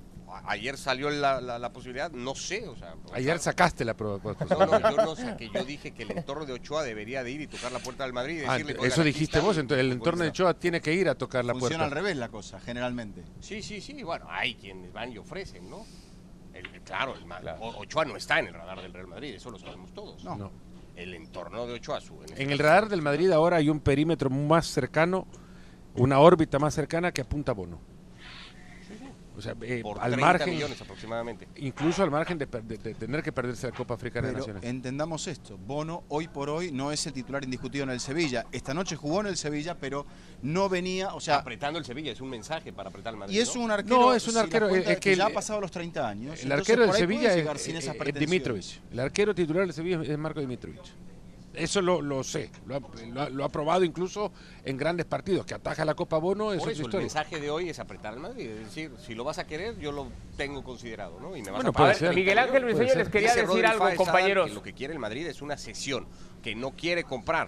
ayer 0.46 0.78
salió 0.78 1.10
la, 1.10 1.40
la- 1.42 1.58
la 1.60 1.72
posibilidad, 1.74 2.12
no 2.12 2.36
sé, 2.36 2.68
o 2.68 2.76
sea... 2.76 2.94
o 3.06 3.14
Ayer 3.14 3.40
sea, 3.40 3.52
sacaste 3.52 3.84
la 3.86 3.96
prueba. 3.96 4.20
pues, 4.20 4.38
No, 4.50 4.66
no, 4.66 4.80
yo 4.92 4.98
no 4.98 5.16
saqué, 5.16 5.50
yo 5.54 5.64
dije 5.66 5.92
que 5.92 6.04
el 6.04 6.12
entorno 6.12 6.46
de 6.46 6.54
Ochoa 6.54 6.84
debería 6.84 7.24
de 7.24 7.32
ir 7.32 7.42
y 7.42 7.48
tocar 7.48 7.72
la 7.72 7.80
puerta 7.80 8.04
del 8.04 8.14
Madrid 8.14 8.42
y 8.42 8.46
Ah, 8.46 8.54
decirle... 8.54 8.74
eso 8.74 8.82
"Oigan, 8.84 9.00
aquí 9.02 9.08
dijiste 9.08 9.40
vos, 9.40 9.58
entonces 9.58 9.86
el 9.86 9.92
entorno 9.94 10.24
de 10.24 10.30
futbolista". 10.30 10.44
Ochoa 10.44 10.60
tiene 10.60 10.82
que 10.82 10.94
ir 10.94 11.10
a 11.10 11.16
tocar 11.16 11.46
la 11.46 11.54
Funciona 11.54 11.84
puerta. 11.84 11.86
al 11.86 11.92
revés 12.04 12.18
la 12.18 12.30
cosa, 12.30 12.60
generalmente. 12.60 13.24
Sí, 13.40 13.62
sí, 13.62 13.82
sí, 13.82 14.04
bueno, 14.04 14.26
hay 14.30 14.56
quienes 14.56 14.92
van 14.94 15.12
y 15.12 15.18
ofrecen, 15.18 15.70
¿no? 15.70 15.86
El- 16.54 16.68
claro, 16.82 17.14
el 17.16 17.24
Ochoa 17.62 18.06
no 18.06 18.16
está 18.16 18.40
en 18.40 18.48
el 18.48 18.54
radar 18.54 18.82
del 18.82 18.94
Real 18.94 19.08
Madrid, 19.08 19.36
eso 19.36 19.50
lo 19.52 19.60
sabemos 19.60 19.94
todos. 19.94 20.24
No. 20.24 20.36
No. 20.36 20.52
El 20.96 21.14
entorno 21.14 21.68
de 21.68 21.74
Ochoa, 21.74 22.02
su, 22.02 22.24
este 22.24 22.42
En 22.42 22.50
el 22.50 22.58
caso, 22.58 22.70
radar 22.70 22.90
del 22.90 23.04
Madrid 23.04 23.30
ahora 23.32 23.58
hay 23.58 23.70
un 23.70 23.80
perímetro 23.80 24.32
más 24.32 24.66
cercano, 24.66 25.28
una 25.94 26.18
órbita 26.20 26.58
más 26.58 26.74
cercana 26.74 27.12
que 27.12 27.22
apunta 27.22 27.52
a 27.52 27.56
Bono. 27.56 27.80
O 29.38 29.42
sea, 29.42 29.54
eh, 29.62 29.82
por 29.84 30.00
al 30.00 30.12
30 30.14 30.26
margen, 30.26 30.50
millones 30.50 30.82
aproximadamente. 30.82 31.48
incluso 31.58 32.02
al 32.02 32.10
margen 32.10 32.40
de, 32.40 32.48
de- 32.48 32.78
de 32.80 32.94
tener 32.96 33.22
que 33.22 33.32
perderse 33.32 33.68
la 33.68 33.74
Copa 33.74 33.94
Africana 33.94 34.28
de 34.30 34.34
Pero 34.34 34.48
Naciones. 34.48 34.64
entendamos 34.64 35.28
esto, 35.28 35.58
Bono 35.60 36.04
hoy 36.10 36.28
por 36.28 36.50
hoy 36.50 36.72
no 36.72 36.92
es 36.92 37.06
el 37.06 37.14
titular 37.14 37.44
indiscutido 37.44 37.84
en 37.84 37.92
el 37.92 38.00
Sevilla. 38.00 38.48
Esta 38.52 38.74
noche 38.74 38.96
jugó 38.96 39.22
en 39.22 39.28
el 39.28 39.38
Sevilla, 39.38 39.78
pero 39.80 40.08
no 40.42 40.70
venía, 40.70 41.14
o 41.14 41.20
sea, 41.22 41.36
apretando 41.36 41.78
el 41.78 41.86
Sevilla, 41.86 42.12
es 42.12 42.20
un 42.22 42.30
mensaje 42.32 42.74
para 42.74 42.90
apretar 42.90 43.14
al 43.14 43.20
Madrid, 43.20 43.36
y 43.36 43.40
es 43.40 43.56
¿no? 43.56 43.62
un 43.62 43.72
arquero, 43.72 43.96
No, 44.00 44.14
es 44.16 44.26
un 44.28 44.34
si 44.34 44.40
arquero, 44.40 44.70
cuenta 44.70 44.92
es 44.94 45.00
que 45.00 45.16
ya 45.16 45.26
el- 45.28 45.32
ha 45.32 45.34
pasado 45.36 45.62
los 45.62 45.70
30 45.70 46.08
años. 46.10 46.44
El 46.44 46.52
arquero 46.52 46.82
del 46.82 46.88
por 46.90 46.96
ahí 46.96 47.02
Sevilla 47.02 47.20
puede 47.22 47.32
es, 47.34 47.38
llegar 47.38 47.58
sin 47.60 47.76
esas 47.78 47.96
es. 47.96 48.14
Dimitrovich. 48.16 48.80
El 48.92 49.00
arquero 49.00 49.36
titular 49.36 49.64
del 49.66 49.74
Sevilla 49.74 50.02
es 50.02 50.18
Marco 50.18 50.40
Dimitrovich. 50.40 50.94
Eso 51.58 51.82
lo, 51.82 52.02
lo 52.02 52.24
sé, 52.24 52.52
lo 52.68 52.76
ha, 52.76 52.80
lo 52.80 53.22
ha- 53.22 53.30
lo 53.30 53.44
ha 53.44 53.50
probado 53.50 53.84
incluso 53.84 54.32
en 54.64 54.78
grandes 54.78 55.06
partidos. 55.06 55.46
Que 55.46 55.56
ataja 55.56 55.84
la 55.86 55.96
Copa 55.96 56.18
Bono 56.18 56.54
es 56.54 56.60
eso 56.60 56.70
el 56.70 56.76
historia. 56.76 57.00
mensaje 57.00 57.40
de 57.40 57.50
hoy 57.50 57.70
es 57.70 57.80
apretar 57.80 58.14
al 58.14 58.20
Madrid, 58.20 58.48
es 58.50 58.60
decir, 58.66 58.92
si 59.06 59.16
lo 59.16 59.24
vas 59.24 59.40
a 59.40 59.48
querer, 59.48 59.78
yo 59.80 59.92
lo 59.92 60.08
tengo 60.38 60.64
considerado, 60.64 61.20
¿no? 61.20 61.36
Y 61.36 61.42
me 61.42 61.52
vas 61.52 61.64
Bueno, 61.64 61.86
a 61.90 61.94
ser. 61.94 62.14
Miguel 62.14 62.38
Ángel 62.38 62.64
Briseño 62.66 62.94
les 62.96 63.10
quería 63.10 63.30
Dice 63.30 63.42
decir 63.42 63.64
Rodri 63.64 63.66
algo, 63.66 63.96
compañeros. 63.96 64.48
que 64.50 64.54
lo 64.54 64.62
que 64.64 64.74
quiere 64.74 64.94
el 64.94 65.00
Madrid 65.00 65.26
es 65.28 65.42
una 65.42 65.58
cesión, 65.58 66.06
que 66.44 66.54
no 66.56 66.72
quiere 66.72 67.04
comprar. 67.04 67.48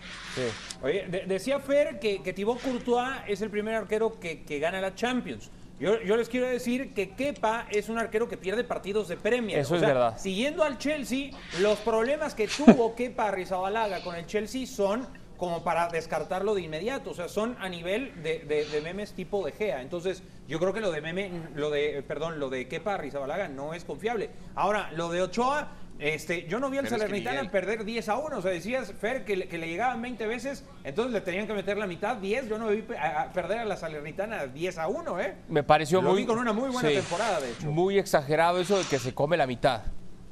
Oye, 0.82 1.06
de- 1.08 1.26
decía 1.28 1.60
Fer 1.60 2.00
que, 2.00 2.24
que 2.24 2.34
Thibaut 2.34 2.60
Courtois 2.62 3.18
es 3.28 3.42
el 3.42 3.50
primer 3.50 3.76
arquero 3.76 4.20
que, 4.20 4.42
que 4.44 4.60
gana 4.60 4.82
la 4.82 4.96
Champions. 4.96 5.52
Yo, 5.80 6.02
yo 6.02 6.18
les 6.18 6.28
quiero 6.28 6.48
decir 6.48 6.94
que 6.94 7.12
Kepa 7.12 7.68
es 7.72 7.88
un 7.90 7.98
arquero 7.98 8.28
que 8.28 8.36
pierde 8.38 8.64
partidos 8.66 9.08
de 9.08 9.16
Premier. 9.16 9.60
Eso 9.60 9.74
O 9.74 9.78
es 9.78 9.82
sea, 9.82 9.90
verdad. 9.90 10.18
Siguiendo 10.18 10.64
al 10.64 10.78
Chelsea, 10.78 11.32
los 11.62 11.80
problemas 11.80 12.36
que 12.36 12.48
tuvo 12.48 12.96
Kepa 12.98 13.30
Arrizabalaga 13.30 14.02
con 14.04 14.16
el 14.16 14.26
Chelsea 14.26 14.68
son 14.68 15.08
como 15.38 15.64
para 15.64 15.88
descartarlo 15.88 16.54
de 16.54 16.64
inmediato. 16.64 17.12
O 17.12 17.14
sea, 17.14 17.30
son 17.30 17.56
a 17.62 17.70
nivel 17.70 18.22
de, 18.24 18.40
de- 18.40 18.66
de 18.66 18.82
memes 18.82 19.14
tipo 19.14 19.46
de 19.46 19.54
Gea. 19.54 19.82
Entonces, 19.82 20.22
yo 20.50 20.60
creo 20.60 20.74
que 20.74 20.82
lo 20.82 20.92
de 20.92 21.00
meme, 21.00 21.32
lo 21.56 21.70
de, 21.70 22.04
perdón, 22.06 22.40
lo 22.40 22.50
de 22.50 22.68
Kepa 22.68 22.96
Arrizabalaga 22.96 23.48
no 23.48 23.74
es 23.74 23.86
confiable. 23.86 24.30
Ahora, 24.56 24.92
lo 24.98 25.08
de 25.08 25.22
Ochoa, 25.22 25.72
este, 26.00 26.48
yo 26.48 26.60
no 26.60 26.70
vi 26.70 26.78
al 26.78 26.86
es 26.86 26.92
que, 26.92 26.98
Salernitana 26.98 27.42
Miguel- 27.42 27.52
perder 27.52 27.84
10 27.86 28.10
a 28.10 28.16
1. 28.18 28.38
O 28.38 28.42
sea, 28.42 28.52
decías, 28.52 28.94
Fer, 29.00 29.26
que 29.26 29.36
le, 29.36 29.48
que 29.48 29.58
le 29.58 29.68
llegaban 29.68 30.02
20 30.02 30.26
veces, 30.28 30.64
entonces 30.84 31.14
le 31.14 31.22
tenían 31.22 31.46
que 31.46 31.54
meter 31.54 31.78
la 31.78 31.88
mitad, 31.88 32.16
10. 32.18 32.48
Yo 32.48 32.58
no 32.58 32.68
vi 32.70 32.82
pe- 32.82 32.98
a- 32.98 33.22
a 33.24 33.34
perder 33.34 33.60
a 33.60 33.66
la 33.66 33.76
Salernitana 33.78 34.48
10 34.48 34.78
a 34.78 34.88
1, 34.88 35.20
¿eh? 35.20 35.36
Me 35.50 35.62
pareció 35.64 36.02
Lo 36.02 36.12
muy. 36.12 36.22
vi 36.22 36.26
con 36.28 36.40
una 36.40 36.54
muy 36.54 36.70
buena 36.70 36.90
temporada, 36.90 37.40
de 37.40 37.52
hecho. 37.52 37.66
Muy 37.68 38.00
exagerado 38.00 38.60
eso 38.60 38.78
de 38.78 38.86
que 38.86 38.98
se 39.00 39.14
come 39.14 39.36
la 39.38 39.46
mitad. 39.48 39.82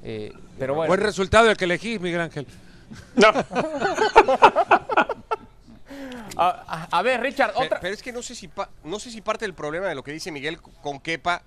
Eh, 0.03 0.31
pero 0.57 0.73
bueno. 0.75 0.87
Buen 0.89 1.01
resultado 1.01 1.49
el 1.51 1.57
que 1.57 1.65
elegís, 1.65 1.99
Miguel 1.99 2.21
Ángel. 2.21 2.47
No, 3.15 3.27
A, 6.39 6.63
a- 6.91 6.97
a 6.99 7.01
ver, 7.01 7.19
Richard, 7.21 7.51
otra. 7.55 7.79
Pero 7.79 7.93
es 7.93 8.03
que 8.03 8.11
no 8.11 8.21
sé 8.21 8.35
si 8.35 8.47
pa- 8.47 8.69
no 8.83 8.99
sé 8.99 9.09
si 9.09 9.21
parte 9.21 9.45
del 9.45 9.53
problema 9.55 9.87
de 9.87 9.95
lo 9.95 10.03
que 10.03 10.11
dice 10.11 10.31
Miguel 10.31 10.61
con 10.61 10.99
Kepa 10.99 11.41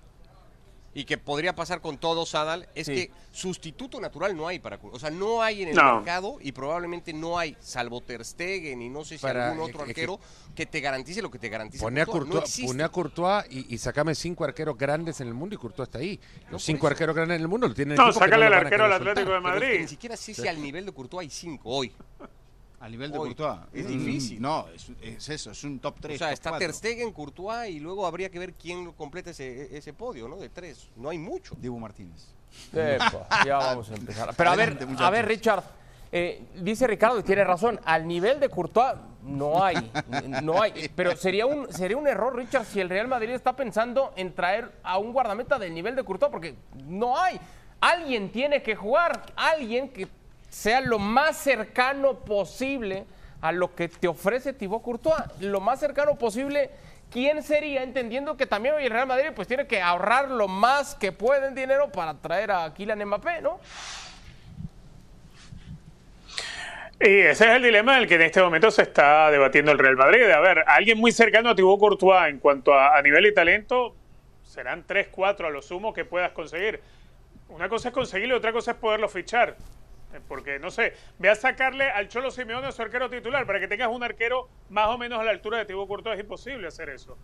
y 0.92 1.04
que 1.04 1.18
podría 1.18 1.54
pasar 1.54 1.80
con 1.80 1.98
todos, 1.98 2.34
Adal, 2.34 2.68
es 2.74 2.86
Sí. 2.86 2.94
que 2.94 3.10
sustituto 3.30 4.00
natural 4.00 4.36
no 4.36 4.48
hay 4.48 4.58
para 4.58 4.78
O 4.82 4.98
sea, 4.98 5.10
no 5.10 5.40
hay 5.40 5.62
en 5.62 5.68
el 5.68 5.76
No. 5.76 5.96
mercado 5.96 6.38
y 6.40 6.50
probablemente 6.52 7.12
no 7.12 7.38
hay, 7.38 7.56
salvo 7.60 8.00
Ter 8.00 8.24
Stegen 8.24 8.82
y 8.82 8.88
no 8.88 9.04
sé 9.04 9.16
si 9.16 9.22
Para- 9.22 9.50
algún 9.52 9.68
otro 9.68 9.82
arquero 9.82 10.18
que 10.54 10.66
te 10.66 10.80
garantice 10.80 11.22
lo 11.22 11.30
que 11.30 11.38
te 11.38 11.48
garantiza 11.48 11.84
Pone 11.84 12.00
a 12.00 12.06
Courtois. 12.06 12.26
No 12.26 12.30
Courtois, 12.32 12.50
existe. 12.50 12.66
pone 12.72 12.82
a 12.82 12.88
Courtois 12.88 13.44
y, 13.50 13.74
y 13.74 13.78
sacame 13.78 14.14
cinco 14.16 14.44
arqueros 14.44 14.76
grandes 14.76 15.20
en 15.20 15.28
el 15.28 15.34
mundo 15.34 15.54
y 15.54 15.58
Courtois 15.58 15.88
está 15.88 15.98
ahí. 16.00 16.18
Los 16.50 16.62
cinco 16.64 16.86
eso. 16.86 16.94
arqueros 16.94 17.14
grandes 17.14 17.36
en 17.36 17.42
el 17.42 17.48
mundo 17.48 17.68
lo 17.68 17.74
tienen 17.74 17.96
no 17.96 18.06
lo 18.06 18.20
al 18.20 18.52
arquero 18.52 18.84
querer 18.84 18.92
Atlético 18.92 19.20
de 19.20 19.24
Pero 19.24 19.36
es 19.36 19.42
que 19.42 19.66
Madrid. 19.66 19.80
ni 19.82 19.88
siquiera 19.88 20.16
sé 20.16 20.34
si 20.34 20.48
al 20.48 20.60
nivel 20.60 20.86
de 20.86 20.92
Courtois 20.92 21.20
hay 21.26 21.30
cinco 21.30 21.70
hoy. 21.70 21.92
A 22.80 22.88
nivel 22.88 23.12
de 23.12 23.18
Hoy. 23.18 23.34
Courtois. 23.34 23.60
Es 23.72 23.84
Mm, 23.84 23.88
difícil. 23.88 24.40
No, 24.40 24.66
es, 24.74 24.90
es 25.02 25.28
eso, 25.28 25.50
es 25.50 25.64
un 25.64 25.78
top 25.78 25.96
3. 26.00 26.16
O 26.16 26.18
sea, 26.18 26.32
está 26.32 26.56
Ter 26.58 26.72
Stegen, 26.72 27.12
Courtois 27.12 27.68
y 27.70 27.78
luego 27.78 28.06
habría 28.06 28.30
que 28.30 28.38
ver 28.38 28.54
quién 28.54 28.90
completa 28.92 29.30
ese, 29.30 29.76
ese 29.76 29.92
podio, 29.92 30.28
¿no? 30.28 30.36
De 30.36 30.48
tres. 30.48 30.88
No 30.96 31.10
hay 31.10 31.18
mucho. 31.18 31.54
Diego 31.58 31.78
Martínez. 31.78 32.28
Epa, 32.72 33.28
ya 33.44 33.58
vamos 33.58 33.90
a 33.90 33.94
empezar. 33.94 34.34
Pero 34.36 34.50
a 34.50 34.56
ver, 34.56 34.70
Adelante, 34.70 35.04
a 35.04 35.10
ver, 35.10 35.26
Richard. 35.28 35.62
eh, 36.10 36.42
dice 36.56 36.86
Ricardo 36.86 37.18
y 37.18 37.22
tiene 37.22 37.44
razón. 37.44 37.78
Al 37.84 38.08
nivel 38.08 38.40
de 38.40 38.48
Courtois 38.48 38.94
no 39.22 39.62
hay, 39.62 39.90
no 40.42 40.60
hay. 40.62 40.90
Pero 40.96 41.14
sería 41.16 41.44
un 41.46 41.70
sería 41.72 41.96
un 41.98 42.08
error, 42.08 42.34
Richard, 42.34 42.64
si 42.64 42.80
el 42.80 42.88
Real 42.88 43.06
Madrid 43.08 43.30
está 43.30 43.54
pensando 43.54 44.12
en 44.16 44.34
traer 44.34 44.72
a 44.82 44.96
un 44.98 45.12
guardameta 45.12 45.58
del 45.58 45.74
nivel 45.74 45.94
de 45.94 46.02
Courtois, 46.02 46.32
porque 46.32 46.54
no 46.86 47.16
hay. 47.18 47.38
Alguien 47.78 48.32
tiene 48.32 48.62
que 48.62 48.74
jugar, 48.74 49.22
alguien 49.36 49.90
que 49.90 50.08
sea 50.50 50.80
lo 50.80 50.98
más 50.98 51.36
cercano 51.36 52.18
posible 52.18 53.06
a 53.40 53.52
lo 53.52 53.74
que 53.74 53.88
te 53.88 54.08
ofrece 54.08 54.52
Thibaut 54.52 54.82
Courtois, 54.82 55.22
lo 55.40 55.60
más 55.60 55.80
cercano 55.80 56.16
posible. 56.16 56.70
¿Quién 57.10 57.42
sería? 57.42 57.82
Entendiendo 57.82 58.36
que 58.36 58.46
también 58.46 58.74
el 58.78 58.90
Real 58.90 59.06
Madrid 59.06 59.30
pues 59.34 59.48
tiene 59.48 59.66
que 59.66 59.80
ahorrar 59.80 60.30
lo 60.30 60.46
más 60.46 60.94
que 60.94 61.12
puede 61.12 61.48
en 61.48 61.54
dinero 61.54 61.90
para 61.90 62.14
traer 62.14 62.50
a 62.50 62.72
Kylian 62.74 63.04
Mbappé, 63.04 63.40
¿no? 63.42 63.58
Y 67.00 67.20
ese 67.20 67.48
es 67.48 67.56
el 67.56 67.62
dilema 67.62 67.96
en 67.96 68.02
el 68.02 68.08
que 68.08 68.16
en 68.16 68.22
este 68.22 68.42
momento 68.42 68.70
se 68.70 68.82
está 68.82 69.30
debatiendo 69.30 69.72
el 69.72 69.78
Real 69.78 69.96
Madrid. 69.96 70.30
A 70.30 70.40
ver, 70.40 70.64
alguien 70.66 70.98
muy 70.98 71.12
cercano 71.12 71.48
a 71.48 71.54
Thibaut 71.54 71.80
Courtois 71.80 72.28
en 72.28 72.38
cuanto 72.38 72.74
a, 72.74 72.98
a 72.98 73.02
nivel 73.02 73.26
y 73.26 73.34
talento, 73.34 73.96
serán 74.44 74.84
3, 74.86 75.08
4 75.10 75.46
a 75.46 75.50
lo 75.50 75.62
sumo 75.62 75.94
que 75.94 76.04
puedas 76.04 76.32
conseguir. 76.32 76.80
Una 77.48 77.68
cosa 77.68 77.88
es 77.88 77.94
conseguirlo 77.94 78.34
y 78.34 78.38
otra 78.38 78.52
cosa 78.52 78.72
es 78.72 78.76
poderlo 78.76 79.08
fichar. 79.08 79.56
Porque, 80.28 80.58
no 80.58 80.70
sé, 80.70 80.94
ve 81.18 81.30
a 81.30 81.34
sacarle 81.34 81.90
al 81.90 82.08
Cholo 82.08 82.30
Simeone 82.30 82.66
a 82.66 82.72
su 82.72 82.82
arquero 82.82 83.08
titular 83.08 83.46
para 83.46 83.60
que 83.60 83.68
tengas 83.68 83.88
un 83.88 84.02
arquero 84.02 84.48
más 84.68 84.88
o 84.88 84.98
menos 84.98 85.20
a 85.20 85.24
la 85.24 85.30
altura 85.30 85.58
de 85.58 85.64
Thibaut 85.66 85.86
Courtois. 85.86 86.16
Es 86.16 86.24
imposible 86.24 86.66
hacer 86.66 86.88
eso. 86.88 87.16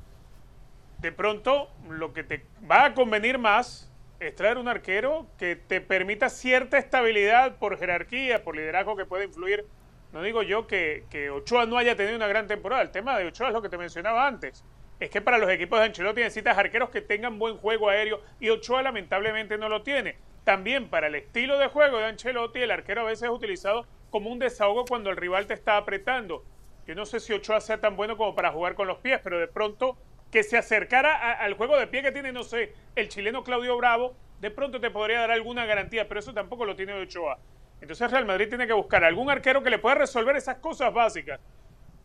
De 0.98 1.12
pronto, 1.12 1.70
lo 1.88 2.12
que 2.12 2.22
te 2.22 2.46
va 2.70 2.86
a 2.86 2.94
convenir 2.94 3.38
más 3.38 3.92
es 4.20 4.34
traer 4.34 4.56
un 4.56 4.68
arquero 4.68 5.26
que 5.38 5.56
te 5.56 5.80
permita 5.80 6.28
cierta 6.28 6.78
estabilidad 6.78 7.56
por 7.58 7.78
jerarquía, 7.78 8.42
por 8.42 8.56
liderazgo 8.56 8.96
que 8.96 9.04
puede 9.04 9.24
influir. 9.24 9.66
No 10.12 10.22
digo 10.22 10.42
yo 10.42 10.66
que, 10.66 11.04
que 11.10 11.30
Ochoa 11.30 11.66
no 11.66 11.76
haya 11.76 11.96
tenido 11.96 12.16
una 12.16 12.28
gran 12.28 12.46
temporada. 12.46 12.82
El 12.82 12.90
tema 12.90 13.18
de 13.18 13.26
Ochoa 13.26 13.48
es 13.48 13.54
lo 13.54 13.62
que 13.62 13.68
te 13.68 13.76
mencionaba 13.76 14.26
antes. 14.26 14.64
Es 14.98 15.10
que 15.10 15.20
para 15.20 15.36
los 15.36 15.50
equipos 15.50 15.78
de 15.78 15.86
Ancelotti 15.86 16.22
necesitas 16.22 16.56
arqueros 16.56 16.88
que 16.88 17.02
tengan 17.02 17.38
buen 17.38 17.58
juego 17.58 17.90
aéreo 17.90 18.22
y 18.40 18.48
Ochoa 18.48 18.82
lamentablemente 18.82 19.58
no 19.58 19.68
lo 19.68 19.82
tiene. 19.82 20.16
También 20.46 20.88
para 20.88 21.08
el 21.08 21.16
estilo 21.16 21.58
de 21.58 21.66
juego 21.66 21.98
de 21.98 22.04
Ancelotti, 22.04 22.60
el 22.60 22.70
arquero 22.70 23.00
a 23.00 23.06
veces 23.06 23.24
es 23.24 23.30
utilizado 23.30 23.84
como 24.10 24.30
un 24.30 24.38
desahogo 24.38 24.84
cuando 24.84 25.10
el 25.10 25.16
rival 25.16 25.48
te 25.48 25.54
está 25.54 25.76
apretando. 25.76 26.44
Yo 26.86 26.94
no 26.94 27.04
sé 27.04 27.18
si 27.18 27.32
Ochoa 27.32 27.60
sea 27.60 27.80
tan 27.80 27.96
bueno 27.96 28.16
como 28.16 28.36
para 28.36 28.52
jugar 28.52 28.76
con 28.76 28.86
los 28.86 28.98
pies, 28.98 29.18
pero 29.24 29.40
de 29.40 29.48
pronto 29.48 29.98
que 30.30 30.44
se 30.44 30.56
acercara 30.56 31.32
al 31.32 31.54
juego 31.54 31.76
de 31.76 31.88
pie 31.88 32.00
que 32.00 32.12
tiene, 32.12 32.30
no 32.30 32.44
sé, 32.44 32.74
el 32.94 33.08
chileno 33.08 33.42
Claudio 33.42 33.76
Bravo, 33.76 34.14
de 34.40 34.52
pronto 34.52 34.80
te 34.80 34.88
podría 34.88 35.18
dar 35.18 35.32
alguna 35.32 35.66
garantía, 35.66 36.06
pero 36.06 36.20
eso 36.20 36.32
tampoco 36.32 36.64
lo 36.64 36.76
tiene 36.76 36.92
Ochoa. 36.92 37.40
Entonces 37.80 38.08
Real 38.08 38.24
Madrid 38.24 38.48
tiene 38.48 38.68
que 38.68 38.72
buscar 38.72 39.02
algún 39.02 39.28
arquero 39.28 39.64
que 39.64 39.70
le 39.70 39.80
pueda 39.80 39.96
resolver 39.96 40.36
esas 40.36 40.58
cosas 40.58 40.94
básicas. 40.94 41.40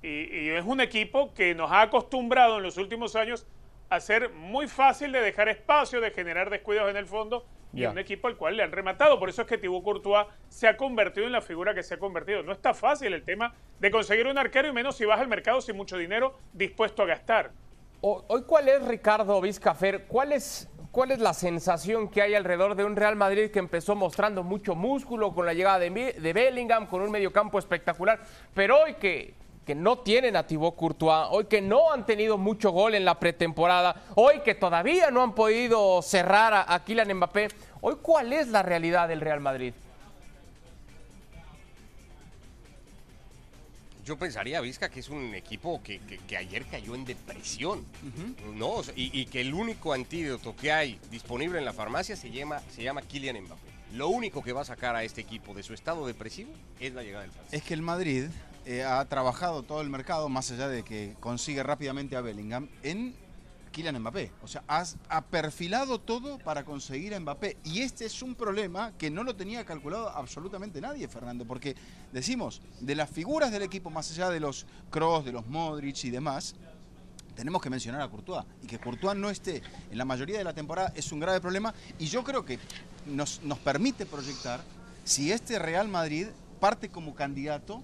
Y, 0.01 0.07
y 0.07 0.49
es 0.49 0.65
un 0.65 0.81
equipo 0.81 1.31
que 1.35 1.53
nos 1.53 1.69
ha 1.69 1.83
acostumbrado 1.83 2.57
en 2.57 2.63
los 2.63 2.77
últimos 2.77 3.15
años 3.15 3.45
a 3.91 3.99
ser 3.99 4.29
muy 4.29 4.67
fácil 4.69 5.11
de 5.11 5.19
dejar 5.19 5.49
espacio, 5.49 5.99
de 5.99 6.11
generar 6.11 6.49
descuidos 6.49 6.89
en 6.89 6.95
el 6.95 7.05
fondo 7.05 7.45
y 7.73 7.81
Ya. 7.81 7.89
un 7.91 7.99
equipo 7.99 8.29
al 8.29 8.37
cual 8.37 8.55
le 8.55 8.63
han 8.63 8.71
rematado. 8.71 9.19
Por 9.19 9.27
eso 9.27 9.41
es 9.41 9.47
que 9.49 9.57
Thibaut 9.57 9.83
Courtois 9.83 10.27
se 10.47 10.65
ha 10.69 10.77
convertido 10.77 11.25
en 11.25 11.33
la 11.33 11.41
figura 11.41 11.73
que 11.75 11.83
se 11.83 11.95
ha 11.95 11.99
convertido. 11.99 12.41
No 12.41 12.53
está 12.53 12.73
fácil 12.73 13.13
el 13.13 13.23
tema 13.23 13.53
de 13.81 13.91
conseguir 13.91 14.27
un 14.27 14.37
arquero 14.37 14.69
y 14.69 14.71
menos 14.71 14.95
si 14.95 15.03
vas 15.03 15.19
al 15.19 15.27
mercado 15.27 15.59
sin 15.59 15.75
mucho 15.75 15.97
dinero 15.97 16.37
dispuesto 16.53 17.03
a 17.03 17.05
gastar. 17.05 17.51
Hoy, 17.99 18.43
¿cuál 18.47 18.69
es, 18.69 18.81
Ricardo 18.87 19.41
Vizcafer? 19.41 20.05
¿Cuál 20.07 20.31
es, 20.31 20.69
¿Cuál 20.91 21.11
es 21.11 21.19
la 21.19 21.33
sensación 21.33 22.07
que 22.07 22.21
hay 22.21 22.33
alrededor 22.33 22.75
de 22.75 22.85
un 22.85 22.95
Real 22.95 23.17
Madrid 23.17 23.51
que 23.51 23.59
empezó 23.59 23.93
mostrando 23.93 24.41
mucho 24.41 24.73
músculo 24.73 25.33
con 25.33 25.45
la 25.45 25.53
llegada 25.53 25.79
de, 25.79 25.89
de 26.17 26.33
Bellingham, 26.33 26.87
con 26.87 27.01
un 27.01 27.11
mediocampo 27.11 27.59
espectacular, 27.59 28.21
pero 28.55 28.79
hoy 28.83 28.93
que, 28.95 29.33
que 29.71 29.75
no 29.75 29.99
tienen 29.99 30.35
a 30.35 30.45
Thibaut 30.45 30.75
Courtois, 30.75 31.27
hoy 31.29 31.45
que 31.45 31.61
no 31.61 31.93
han 31.93 32.05
tenido 32.05 32.37
mucho 32.37 32.71
gol 32.71 32.93
en 32.93 33.05
la 33.05 33.17
pretemporada, 33.17 34.03
hoy 34.15 34.41
que 34.43 34.53
todavía 34.53 35.11
no 35.11 35.21
han 35.23 35.33
podido 35.33 36.01
cerrar 36.01 36.53
a, 36.53 36.73
a 36.73 36.83
Kylian 36.83 37.13
Mbappé, 37.15 37.47
hoy 37.79 37.95
¿cuál 38.01 38.33
es 38.33 38.49
la 38.49 38.63
realidad 38.63 39.07
del 39.07 39.21
Real 39.21 39.39
Madrid? 39.39 39.73
Yo 44.03 44.17
pensaría, 44.17 44.59
Vizca, 44.59 44.89
que 44.89 44.99
es 44.99 45.07
un 45.07 45.33
equipo 45.35 45.81
que, 45.81 45.99
que- 45.99 46.17
que 46.17 46.35
ayer 46.35 46.65
cayó 46.65 46.93
en 46.93 47.05
depresión, 47.05 47.85
¿no? 48.55 48.81
Y 48.97 49.25
que 49.27 49.39
el 49.39 49.53
único 49.53 49.93
antídoto 49.93 50.53
que 50.53 50.73
hay 50.73 50.99
disponible 51.09 51.59
en 51.59 51.63
la 51.65 51.71
farmacia 51.71 52.17
se 52.17 52.29
llama, 52.29 52.59
se 52.75 52.83
llama 52.83 53.03
Kylian 53.03 53.41
Mbappé. 53.41 53.71
Lo 53.93 54.09
único 54.09 54.43
que 54.43 54.51
va 54.51 54.61
a 54.63 54.65
sacar 54.65 54.97
a 54.97 55.03
este 55.05 55.21
equipo 55.21 55.53
de 55.53 55.63
su 55.63 55.73
estado 55.73 56.05
depresivo 56.07 56.51
es 56.81 56.93
la 56.93 57.03
llegada 57.03 57.21
del 57.21 57.31
francés. 57.31 57.53
Es 57.53 57.63
que 57.63 57.73
el 57.73 57.81
Madrid 57.81 58.25
eh, 58.65 58.83
ha 58.83 59.03
trabajado 59.05 59.63
todo 59.63 59.81
el 59.81 59.89
mercado, 59.89 60.29
más 60.29 60.51
allá 60.51 60.67
de 60.67 60.83
que 60.83 61.15
consigue 61.19 61.63
rápidamente 61.63 62.15
a 62.15 62.21
Bellingham, 62.21 62.69
en 62.83 63.15
Kylian 63.71 63.99
Mbappé. 63.99 64.31
O 64.43 64.47
sea, 64.47 64.63
ha 64.67 65.21
perfilado 65.21 65.99
todo 65.99 66.37
para 66.39 66.63
conseguir 66.63 67.15
a 67.15 67.19
Mbappé. 67.19 67.57
Y 67.63 67.81
este 67.81 68.05
es 68.05 68.21
un 68.21 68.35
problema 68.35 68.91
que 68.97 69.09
no 69.09 69.23
lo 69.23 69.35
tenía 69.35 69.65
calculado 69.65 70.09
absolutamente 70.09 70.81
nadie, 70.81 71.07
Fernando. 71.07 71.45
Porque 71.45 71.75
decimos, 72.11 72.61
de 72.79 72.95
las 72.95 73.09
figuras 73.09 73.51
del 73.51 73.63
equipo, 73.63 73.89
más 73.89 74.11
allá 74.11 74.29
de 74.29 74.39
los 74.39 74.65
Kroos, 74.89 75.25
de 75.25 75.31
los 75.31 75.47
Modric 75.47 76.03
y 76.03 76.11
demás, 76.11 76.55
tenemos 77.35 77.61
que 77.61 77.69
mencionar 77.69 78.01
a 78.01 78.09
Courtois. 78.09 78.45
Y 78.61 78.67
que 78.67 78.79
Courtois 78.79 79.17
no 79.17 79.29
esté 79.29 79.63
en 79.89 79.97
la 79.97 80.05
mayoría 80.05 80.37
de 80.37 80.43
la 80.43 80.53
temporada 80.53 80.93
es 80.95 81.11
un 81.11 81.19
grave 81.19 81.41
problema. 81.41 81.73
Y 81.97 82.07
yo 82.07 82.23
creo 82.23 82.45
que 82.45 82.59
nos, 83.05 83.41
nos 83.43 83.57
permite 83.59 84.05
proyectar 84.05 84.61
si 85.03 85.31
este 85.31 85.57
Real 85.57 85.87
Madrid 85.87 86.27
parte 86.59 86.89
como 86.89 87.15
candidato 87.15 87.81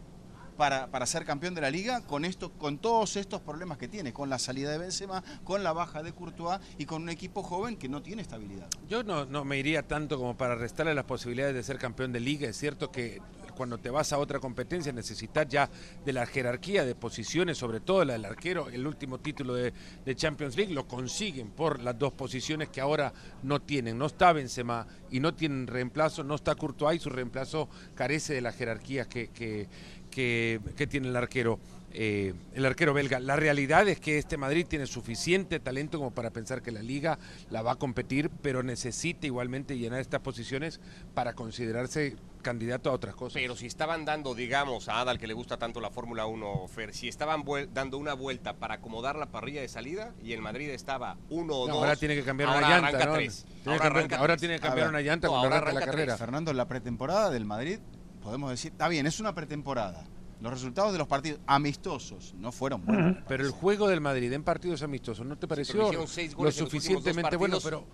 para, 0.58 0.88
para 0.88 1.06
ser 1.06 1.26
campeón 1.26 1.56
de 1.56 1.62
la 1.62 1.70
liga 1.70 2.02
con 2.02 2.26
esto, 2.26 2.52
con 2.52 2.80
todos 2.80 3.16
estos 3.16 3.42
problemas 3.42 3.78
que 3.78 3.88
tiene, 3.88 4.14
con 4.14 4.30
la 4.30 4.40
salida 4.40 4.72
de 4.72 4.78
Benzema, 4.78 5.24
con 5.44 5.64
la 5.64 5.74
baja 5.74 6.04
de 6.04 6.12
Courtois 6.12 6.60
y 6.78 6.86
con 6.86 7.04
un 7.04 7.10
equipo 7.10 7.44
joven 7.44 7.78
que 7.78 7.88
no 7.88 8.02
tiene 8.02 8.22
estabilidad. 8.22 8.68
Yo 8.90 9.04
no, 9.04 9.26
no 9.26 9.46
me 9.46 9.58
iría 9.58 9.88
tanto 9.88 10.18
como 10.18 10.36
para 10.36 10.56
restarle 10.56 10.94
las 10.94 11.06
posibilidades 11.06 11.56
de 11.56 11.64
ser 11.64 11.78
campeón 11.78 12.12
de 12.12 12.20
liga. 12.20 12.50
Es 12.50 12.58
cierto 12.58 12.92
que 12.92 13.22
cuando 13.58 13.80
te 13.80 13.90
vas 13.90 14.14
a 14.14 14.20
otra 14.20 14.40
competencia 14.40 14.94
necesitas 14.94 15.48
ya 15.50 15.70
de 16.06 16.14
la 16.14 16.28
jerarquía 16.28 16.86
de 16.86 16.94
posiciones, 16.94 17.58
sobre 17.58 17.80
todo 17.80 18.06
la 18.06 18.14
del 18.14 18.26
arquero. 18.26 18.70
El 18.70 18.86
último 18.86 19.20
título 19.20 19.56
de, 19.56 19.74
Champions 20.16 20.56
League 20.56 20.74
lo 20.74 20.88
consiguen 20.88 21.50
por 21.50 21.82
las 21.82 21.98
dos 21.98 22.14
posiciones 22.14 22.70
que 22.70 22.80
ahora 22.80 23.12
no 23.44 23.60
tienen. 23.60 23.98
No 23.98 24.06
está 24.06 24.32
Benzema 24.32 24.88
y 25.10 25.20
no 25.20 25.34
tienen 25.34 25.66
reemplazo, 25.68 26.24
no 26.24 26.36
está 26.36 26.54
Courtois 26.56 26.98
y 26.98 27.04
su 27.04 27.10
reemplazo 27.10 27.68
carece 27.96 28.36
de 28.36 28.42
la 28.42 28.52
jerarquía 28.52 29.06
que, 29.06 29.30
que, 29.30 29.68
que- 30.22 30.60
que 30.76 30.88
tiene 30.88 31.08
el 31.10 31.16
arquero. 31.16 31.60
eh, 32.00 32.34
el 32.54 32.66
arquero 32.66 32.94
belga. 32.94 33.18
La 33.20 33.38
realidad 33.38 33.88
es 33.88 34.00
que 34.00 34.18
este 34.20 34.38
Madrid 34.38 34.68
tiene 34.68 34.86
suficiente 34.86 35.60
talento 35.60 35.98
como 35.98 36.12
para 36.12 36.30
pensar 36.32 36.62
que 36.62 36.70
la 36.70 36.84
liga 36.84 37.18
la 37.50 37.62
va 37.64 37.72
a 37.72 37.76
competir, 37.76 38.30
pero 38.42 38.62
necesita 38.62 39.26
igualmente 39.26 39.78
llenar 39.78 40.02
estas 40.02 40.20
posiciones 40.20 40.80
para 41.16 41.34
considerarse 41.34 42.16
candidato 42.44 42.90
a 42.92 42.94
otras 42.94 43.16
cosas. 43.16 43.34
Pero 43.42 43.56
si 43.56 43.66
estaban 43.66 44.06
dando, 44.06 44.36
digamos, 44.36 44.90
a 44.90 45.00
Adal 45.00 45.18
que 45.18 45.26
le 45.28 45.34
gusta 45.34 45.58
tanto 45.58 45.80
la 45.82 45.90
Fórmula 45.90 46.26
1, 46.28 46.68
Fer, 46.68 46.94
si 46.94 47.08
estaban 47.08 47.44
dando 47.74 47.98
una 47.98 48.14
vuelta 48.14 48.54
para 48.58 48.76
acomodar 48.76 49.16
la 49.16 49.28
parrilla 49.28 49.62
de 49.62 49.68
salida 49.70 50.14
y 50.22 50.34
el 50.34 50.42
Madrid 50.42 50.70
estaba 50.70 51.18
uno 51.30 51.56
o 51.56 51.68
No, 51.68 51.74
dos. 51.76 51.84
ahora 51.84 51.96
tiene 51.96 52.16
que 52.16 52.24
cambiar 52.24 52.50
ahora 52.50 52.60
una 52.68 52.70
llanta, 52.70 52.88
arranca 52.90 53.06
¿no? 53.06 53.14
tres. 53.16 53.46
Tiene 53.46 53.64
que 53.64 53.70
Ahora 53.70 53.86
arranca 53.86 54.38
tiene 54.38 54.56
que 54.56 54.62
cambiar 54.62 54.88
ver, 54.88 54.94
una 54.94 55.02
llanta 55.02 55.28
no, 55.28 55.32
cuando 55.34 55.56
arranca 55.56 55.74
la 55.74 55.80
carrera. 55.86 56.06
tres. 56.14 56.20
Fernando, 56.20 56.54
la 56.54 56.68
pretemporada 56.68 57.30
del 57.32 57.46
Madrid, 57.46 57.80
podemos 58.28 58.50
decir, 58.52 58.74
está 58.74 58.90
bien, 58.90 59.08
es 59.08 59.22
una 59.22 59.34
pretemporada. 59.34 60.04
Los 60.42 60.52
resultados 60.52 60.92
de 60.92 60.98
los 61.00 61.08
partidos 61.08 61.40
amistosos 61.48 62.34
no 62.38 62.52
fueron 62.52 62.86
buenos. 62.86 63.24
Pero 63.26 63.46
el 63.46 63.52
juego 63.52 63.88
del 63.88 64.02
Madrid 64.02 64.32
en 64.34 64.44
partidos 64.44 64.82
amistosos, 64.84 65.26
¿no 65.26 65.38
te 65.38 65.48
pareció 65.48 65.90
seis 66.06 66.36
lo 66.38 66.52
suficientemente 66.52 67.38
bueno? 67.38 67.58
Pero 67.64 67.86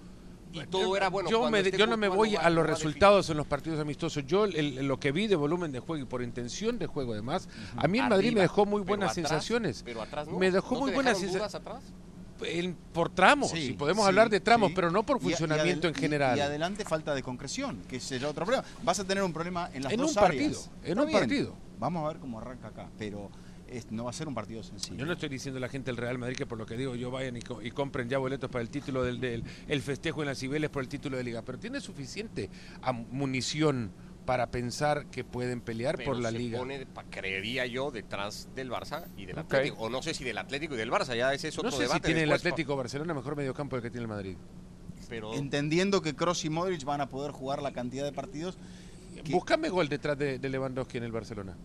y 0.51 0.65
todo 0.67 0.97
era 0.97 1.09
bueno 1.09 1.29
Yo, 1.29 1.49
me- 1.51 1.59
esté 1.59 1.77
yo 1.77 1.85
no 1.85 1.97
me 1.97 2.07
voy 2.07 2.33
va- 2.35 2.41
a 2.41 2.49
los 2.49 2.65
resultados 2.65 3.29
en 3.29 3.37
los 3.37 3.45
partidos 3.45 3.79
amistosos. 3.79 4.25
Yo 4.25 4.45
el- 4.45 4.55
el- 4.55 4.87
lo 4.87 4.99
que 4.99 5.11
vi 5.11 5.27
de 5.27 5.35
volumen 5.35 5.71
de 5.71 5.79
juego 5.79 6.01
y 6.03 6.05
por 6.07 6.23
intención 6.23 6.79
de 6.79 6.87
juego 6.87 7.13
además, 7.13 7.47
a 7.77 7.87
mí 7.87 7.99
el 7.99 8.09
Madrid 8.09 8.27
Arriba, 8.29 8.35
me 8.35 8.41
dejó 8.41 8.65
muy 8.65 8.81
pero 8.81 8.87
buenas 8.97 9.11
atrás, 9.11 9.29
sensaciones. 9.29 9.81
Pero 9.85 10.01
atrás 10.01 10.27
no. 10.27 10.37
Me 10.39 10.49
dejó 10.51 10.73
¿No 10.75 10.81
muy 10.81 10.89
te 10.89 10.95
buenas 10.95 11.17
sensaciones. 11.19 11.93
En- 12.41 12.75
por 12.93 13.09
tramos, 13.09 13.51
Sí, 13.51 13.67
si 13.67 13.73
podemos 13.73 14.03
sí, 14.03 14.09
hablar 14.09 14.29
de 14.29 14.39
tramos, 14.39 14.69
sí. 14.69 14.75
pero 14.75 14.91
no 14.91 15.03
por 15.05 15.17
Y 15.17 15.19
a- 15.19 15.21
y 15.21 15.29
funcionamiento 15.29 15.87
en 15.87 15.93
general. 15.93 16.37
Y, 16.37 16.41
adelante 16.41 16.83
falta 16.83 17.13
de 17.15 17.23
concreción, 17.23 17.81
que 17.87 17.99
será 17.99 18.29
otro 18.29 18.45
problema. 18.45 18.67
Vas 18.83 18.99
a 18.99 19.03
tener 19.05 19.23
un 19.23 19.31
problema 19.33 19.69
en 19.73 19.83
las 19.83 19.93
En 19.93 19.99
dos 19.99 20.09
un 20.09 20.15
partido, 20.15 20.45
áreas. 20.45 20.69
en 20.83 20.89
Está 20.89 21.01
un 21.01 21.07
bien, 21.07 21.19
partido. 21.19 21.55
Vamos 21.79 22.03
a 22.05 22.07
ver 22.09 22.17
cómo 22.19 22.39
arranca 22.39 22.67
acá, 22.69 22.89
pero 22.97 23.29
es- 23.67 23.91
no 23.91 24.03
va 24.05 24.09
a 24.09 24.13
ser 24.13 24.27
un 24.27 24.35
partido 24.35 24.61
sencillo. 24.63 24.97
Yo 24.97 25.05
no 25.05 25.13
estoy 25.13 25.29
diciendo 25.29 25.57
a 25.57 25.61
la 25.61 25.69
gente 25.69 25.85
del 25.91 25.97
Real 25.97 26.17
Madrid 26.17 26.35
que 26.35 26.45
por 26.45 26.57
lo 26.57 26.65
que 26.65 26.75
digo 26.77 26.95
yo 26.95 27.11
vayan 27.11 27.37
y, 27.37 27.41
co- 27.41 27.61
y 27.61 27.71
compren 27.71 28.09
ya 28.09 28.17
boletos 28.17 28.49
para 28.49 28.61
el 28.61 28.69
título 28.69 29.03
del, 29.03 29.19
del- 29.19 29.43
el 29.67 29.81
festejo 29.81 30.21
en 30.21 30.27
las 30.27 30.37
Cibeles 30.39 30.69
por 30.69 30.83
el 30.83 30.89
título 30.89 31.17
de 31.17 31.23
liga, 31.23 31.41
pero 31.43 31.57
tiene 31.57 31.79
suficiente 31.81 32.49
am- 32.81 33.05
munición 33.11 33.91
para 34.25 34.51
pensar 34.51 35.07
que 35.07 35.23
pueden 35.23 35.61
pelear 35.61 35.97
Pero 35.97 36.11
por 36.11 36.21
la 36.21 36.31
se 36.31 36.37
liga. 36.37 36.59
pone, 36.59 36.87
creería 37.09 37.65
yo, 37.65 37.91
detrás 37.91 38.47
del 38.55 38.69
Barça 38.71 39.05
y 39.17 39.25
del. 39.25 39.39
Atlético. 39.39 39.75
O 39.79 39.89
no 39.89 40.01
sé 40.01 40.13
si 40.13 40.23
del 40.23 40.37
Atlético 40.37 40.75
y 40.75 40.77
del 40.77 40.91
Barça, 40.91 41.15
ya 41.15 41.33
ese 41.33 41.49
es 41.49 41.57
otro 41.57 41.69
No 41.69 41.75
sé 41.75 41.83
si 41.83 41.87
debate. 41.89 42.05
tiene 42.07 42.23
el 42.23 42.29
después, 42.29 42.53
Atlético 42.53 42.75
Barcelona 42.75 43.13
mejor 43.13 43.35
mediocampo 43.35 43.75
del 43.75 43.83
que 43.83 43.89
tiene 43.89 44.03
el 44.03 44.07
Madrid. 44.09 44.37
Pero 45.09 45.33
Entendiendo 45.33 46.01
que 46.01 46.15
Kroos 46.15 46.43
y 46.45 46.49
Modric 46.49 46.83
van 46.85 47.01
a 47.01 47.09
poder 47.09 47.31
jugar 47.31 47.61
la 47.61 47.73
cantidad 47.73 48.05
de 48.05 48.13
partidos. 48.13 48.57
que- 49.23 49.31
Búscame 49.31 49.69
gol 49.69 49.89
detrás 49.89 50.17
de, 50.17 50.39
de 50.39 50.49
Lewandowski 50.49 50.97
en 50.97 51.03
el 51.03 51.11
Barcelona. 51.11 51.55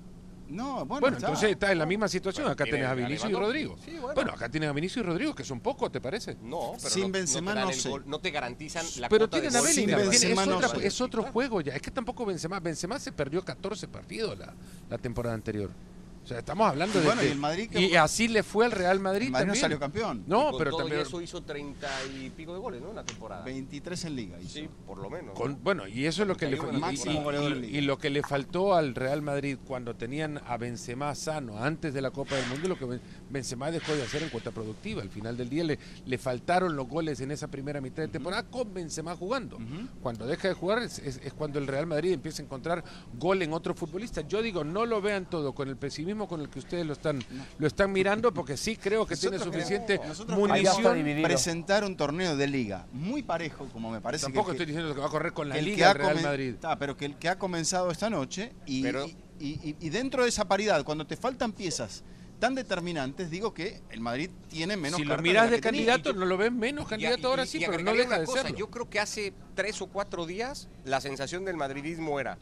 No, 0.49 0.87
bueno, 0.87 1.01
Bueno, 1.01 1.17
está. 1.19 1.27
entonces 1.29 1.51
está 1.51 1.73
en 1.73 1.79
la 1.79 1.85
misma 1.87 2.09
situación. 2.09 2.45
Bueno, 2.45 2.53
Acá 2.55 2.65
tenés 2.65 2.87
a 2.87 2.95
Vinicius 2.95 3.31
y. 3.31 3.35
Rodrigo. 3.35 3.77
Sí, 3.85 3.91
bueno. 3.99 4.15
bueno. 4.15 4.33
acá 4.33 4.49
tienes 4.49 4.71
a 4.71 4.73
Vinicius 4.73 5.05
y 5.05 5.07
Rodrigo, 5.07 5.35
que 5.35 5.45
son 5.45 5.61
pocos, 5.61 5.93
¿te 5.93 6.01
parece? 6.01 6.37
no, 6.43 6.73
pero 6.79 6.89
Sin 6.91 7.03
no, 7.05 7.11
Benzema 7.11 7.55
no 7.55 7.69
te 7.71 7.89
gol, 7.89 8.03
no 8.07 8.19
te 8.19 8.31
garantizan 8.31 8.87
la 8.99 9.09
Pero 9.11 9.29
cuota 9.29 9.37
de 9.37 9.49
tienen 9.51 9.57
a 9.59 9.63
Bellingham, 9.63 10.01
es, 10.11 10.47
no 10.49 10.57
otra- 10.57 10.69
sé. 10.71 10.87
es 10.87 11.01
otro 11.03 11.23
juego 11.25 11.61
ya. 11.61 11.75
Es 11.75 11.83
que 11.83 11.91
tampoco 11.91 12.25
Benzema, 12.25 12.61
Benzema 12.61 12.99
se 12.99 13.13
perdió 13.13 13.45
14 13.45 13.89
partidos 13.89 14.39
la, 14.39 14.55
la 14.89 14.97
temporada 14.99 15.35
anterior. 15.35 15.71
O 16.29 16.31
sea, 16.31 16.41
estamos 16.41 16.69
hablando 16.69 16.99
Y 16.99 17.01
de 17.01 17.07
bueno, 17.07 17.23
y 17.23 17.27
el 17.29 17.39
Madrid 17.39 17.71
que- 17.71 17.81
y 17.81 17.97
así 17.97 18.29
le 18.29 18.43
fue 18.43 18.67
al 18.67 18.73
Real 18.73 19.01
Madrid, 19.01 19.29
El 19.29 19.33
Madrid 19.33 19.47
no 19.47 19.53
también. 19.55 19.61
salió 19.63 19.79
campeón. 19.81 20.25
No, 20.27 20.51
con 20.51 20.59
pero 20.59 20.71
todo 20.73 20.81
también 20.81 21.01
y 21.01 21.03
eso 21.05 21.23
hizo 21.23 21.43
30 21.43 21.89
y 22.21 22.29
pico 22.29 22.53
de 22.53 22.61
goles, 22.61 22.83
¿no? 22.83 22.91
En 22.91 22.97
la 22.97 23.03
temporada. 23.05 23.43
23 23.47 24.05
en 24.05 24.15
liga. 24.15 24.39
hizo. 24.39 24.51
Sí, 24.53 24.69
por 24.87 24.99
lo 24.99 25.09
menos. 25.09 25.35
Con- 25.35 25.65
bueno, 25.65 25.89
y 25.89 26.05
eso 26.05 26.21
es 26.21 26.29
lo 26.29 26.37
que 26.37 26.45
le, 26.45 26.59
31 26.59 26.77
y- 26.77 26.81
máximo 26.83 27.19
y- 27.23 27.25
goleador 27.25 27.51
y- 27.53 27.55
de 27.55 27.61
liga. 27.63 27.79
y 27.79 27.81
lo 27.81 27.97
que 27.97 28.11
le 28.11 28.23
faltó 28.23 28.75
al 28.75 28.95
Real 28.95 29.23
Madrid 29.23 29.57
cuando 29.67 29.95
tenían 29.97 30.39
a 30.47 30.59
Benzema 30.59 31.15
sano 31.15 31.65
antes 31.65 31.95
de 31.95 32.03
la 32.03 32.11
Copa 32.11 32.35
del 32.35 32.47
Mundo, 32.49 32.69
lo 32.69 32.79
que 32.79 33.01
Benzema 33.31 33.71
dejó 33.71 33.95
de 33.95 34.03
hacer 34.03 34.23
en 34.23 34.29
cuota 34.31 34.51
productiva. 34.51 35.03
Al 35.03 35.11
final 35.11 35.37
del 35.37 35.49
día 35.49 35.65
le, 35.65 35.79
le 36.07 36.19
faltaron 36.19 36.75
los 36.77 36.89
goles 36.89 37.21
en 37.21 37.31
esa 37.31 37.49
primera 37.49 37.81
mitad 37.81 38.03
de 38.03 38.09
temporada 38.09 38.45
con 38.45 38.73
Benzema 38.73 39.15
jugando. 39.17 39.59
Cuando 40.03 40.27
deja 40.27 40.49
de 40.49 40.55
jugar 40.55 40.83
es, 40.83 40.99
es- 40.99 41.21
es 41.23 41.33
cuando 41.33 41.59
el 41.59 41.67
Real 41.67 41.87
Madrid 41.87 42.13
empieza 42.13 42.43
a 42.43 42.45
encontrar 42.45 42.83
gol 43.19 43.43
en 43.43 43.53
otro 43.53 43.75
futbolista. 43.75 44.23
Yo 44.23 44.43
digo, 44.43 44.65
no 44.65 44.87
lo 44.87 45.01
vean 45.01 45.27
todo 45.29 45.55
con 45.55 45.69
el 45.69 45.77
pesimismo 45.77 46.27
con 46.29 46.41
el 46.41 46.49
que 46.49 46.59
ustedes 46.59 46.87
lo 46.87 46.93
están, 46.95 47.23
lo 47.59 47.67
están 47.67 47.93
mirando, 47.93 48.33
porque 48.33 48.57
sí 48.57 48.77
creo 48.77 49.07
que 49.07 49.17
tiene 49.17 49.37
Nosotros 49.39 49.55
suficiente 49.57 50.01
Ahí 50.01 50.65
ya 50.65 50.71
está 50.73 50.95
munición. 50.95 51.23
presentar 51.23 51.85
un 51.85 51.97
torneo 51.97 52.37
de 52.37 52.47
liga 52.47 52.87
muy 52.93 53.23
parejo, 53.23 53.67
como 53.73 53.91
me 53.91 54.01
parece 54.01 54.25
Tampoco 54.25 54.47
que, 54.47 54.53
estoy 54.53 54.67
diciendo 54.67 54.95
que 54.95 55.01
va 55.01 55.07
a 55.07 55.11
correr 55.11 55.33
con 55.33 55.49
la 55.49 55.55
que 55.55 55.61
el 55.61 55.65
que 55.67 55.71
Liga 55.73 55.89
ha 55.89 55.93
el 55.93 55.99
Real 55.99 56.21
Madrid. 56.23 56.49
Está, 56.55 56.79
pero 56.79 56.97
que 56.97 57.05
el 57.05 57.17
que 57.17 57.29
ha 57.29 57.39
comenzado 57.39 57.91
esta 57.91 58.09
noche 58.11 58.53
y, 58.67 58.83
Pero- 58.83 59.07
y, 59.07 59.15
y- 59.41 59.77
y 59.81 59.89
dentro 59.91 60.23
de 60.23 60.29
esa 60.29 60.47
paridad, 60.49 60.85
cuando 60.85 61.07
te 61.07 61.17
faltan 61.17 61.53
piezas 61.53 62.03
tan 62.39 62.55
determinantes, 62.55 63.31
digo 63.31 63.53
que 63.53 63.81
el 63.91 64.01
Madrid 64.01 64.31
tiene 64.49 64.77
menos 64.77 64.99
si 64.99 65.05
lo 65.05 65.17
las 65.17 65.51
de 65.51 65.61
candidato, 65.61 66.13
no 66.13 66.25
lo 66.25 66.37
ves 66.37 66.53
menos 66.53 66.87
candidato 66.89 67.19
y- 67.21 67.25
ahora 67.27 67.45
y- 67.45 67.47
sí, 67.49 67.59
y 67.59 67.67
pero 67.67 67.83
no 67.83 67.93
deja 67.93 68.07
una 68.09 68.19
de 68.21 68.27
cosa, 68.27 68.43
serlo. 68.43 68.57
Yo 68.57 68.71
creo 68.71 68.89
que 68.89 69.01
hace 69.01 69.33
tres 69.55 69.81
o 69.83 69.87
cuatro 69.89 70.25
días 70.27 70.69
la 70.85 71.01
sensación 71.01 71.45
del 71.45 71.57
madridismo 71.57 72.21
era 72.21 72.39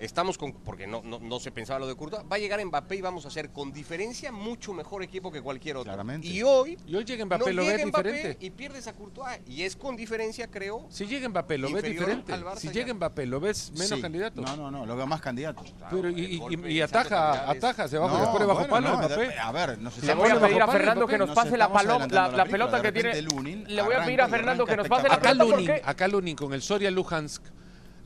estamos 0.00 0.38
con, 0.38 0.52
porque 0.52 0.86
no, 0.86 1.02
no, 1.04 1.18
no 1.18 1.40
se 1.40 1.50
pensaba 1.50 1.78
lo 1.80 1.86
de 1.86 1.94
Courtois, 1.94 2.24
va 2.30 2.36
a 2.36 2.38
llegar 2.38 2.64
Mbappé 2.64 2.96
y 2.96 3.00
vamos 3.00 3.26
a 3.26 3.30
ser 3.30 3.50
con 3.50 3.72
diferencia 3.72 4.32
mucho 4.32 4.72
mejor 4.72 5.02
equipo 5.02 5.30
que 5.30 5.40
cualquier 5.42 5.76
otro. 5.76 5.90
Claramente. 5.90 6.26
Y 6.26 6.42
hoy, 6.42 6.78
Y 6.86 6.94
hoy 6.96 7.04
llega 7.04 7.24
Mbappé, 7.24 7.44
no 7.46 7.52
lo 7.52 7.66
ves 7.66 7.86
Mbappé 7.86 8.12
diferente. 8.12 8.46
y 8.46 8.50
pierdes 8.50 8.86
a 8.86 8.92
Courtois. 8.92 9.38
Y 9.46 9.62
es 9.62 9.76
con 9.76 9.96
diferencia, 9.96 10.48
creo. 10.50 10.86
Si 10.88 11.06
llega 11.06 11.28
Mbappé, 11.28 11.58
lo 11.58 11.70
ves 11.70 11.82
diferente. 11.82 12.32
Si 12.56 12.68
ya. 12.68 12.72
llega 12.72 12.94
Mbappé, 12.94 13.26
lo 13.26 13.40
ves 13.40 13.72
menos 13.72 13.88
Sí. 13.88 14.00
candidato. 14.00 14.40
No, 14.40 14.56
no, 14.56 14.70
no, 14.70 14.86
lo 14.86 14.96
veo 14.96 15.06
más 15.06 15.20
candidato. 15.20 15.64
Pero 15.90 16.10
y, 16.10 16.80
ataja, 16.80 17.50
ataja, 17.50 17.88
se 17.88 17.98
baja, 17.98 18.18
No, 18.18 18.24
le 18.24 18.30
pone 18.32 18.44
bajo 18.46 18.58
bueno, 18.66 18.70
palo 18.70 18.88
no, 18.90 18.96
Mbappé. 18.98 19.38
A 19.38 19.52
ver, 19.52 19.78
nos 19.78 19.94
Le 19.96 20.00
estamos 20.00 20.28
voy 20.28 20.36
a 20.36 20.40
pedir 20.40 20.62
a 20.62 20.68
Fernando 20.68 21.06
que 21.06 21.18
nos 21.18 21.30
pase 21.30 21.56
la, 21.56 21.68
la, 21.68 22.44
pelota 22.46 22.82
que 22.82 22.92
tiene. 22.92 23.22
Le 23.22 23.82
voy 23.82 23.94
a 23.94 24.04
pedir 24.04 24.20
a 24.20 24.28
Fernando 24.28 24.66
que 24.66 24.76
nos 24.76 24.88
pase 24.88 25.08
la 25.08 25.14
Acá 25.14 25.30
pelota 25.30 25.72
acá 25.84 26.08
Lunin 26.08 26.36
con 26.36 26.52
el 26.52 26.62
Soria 26.62 26.90
Luhansk. 26.90 27.42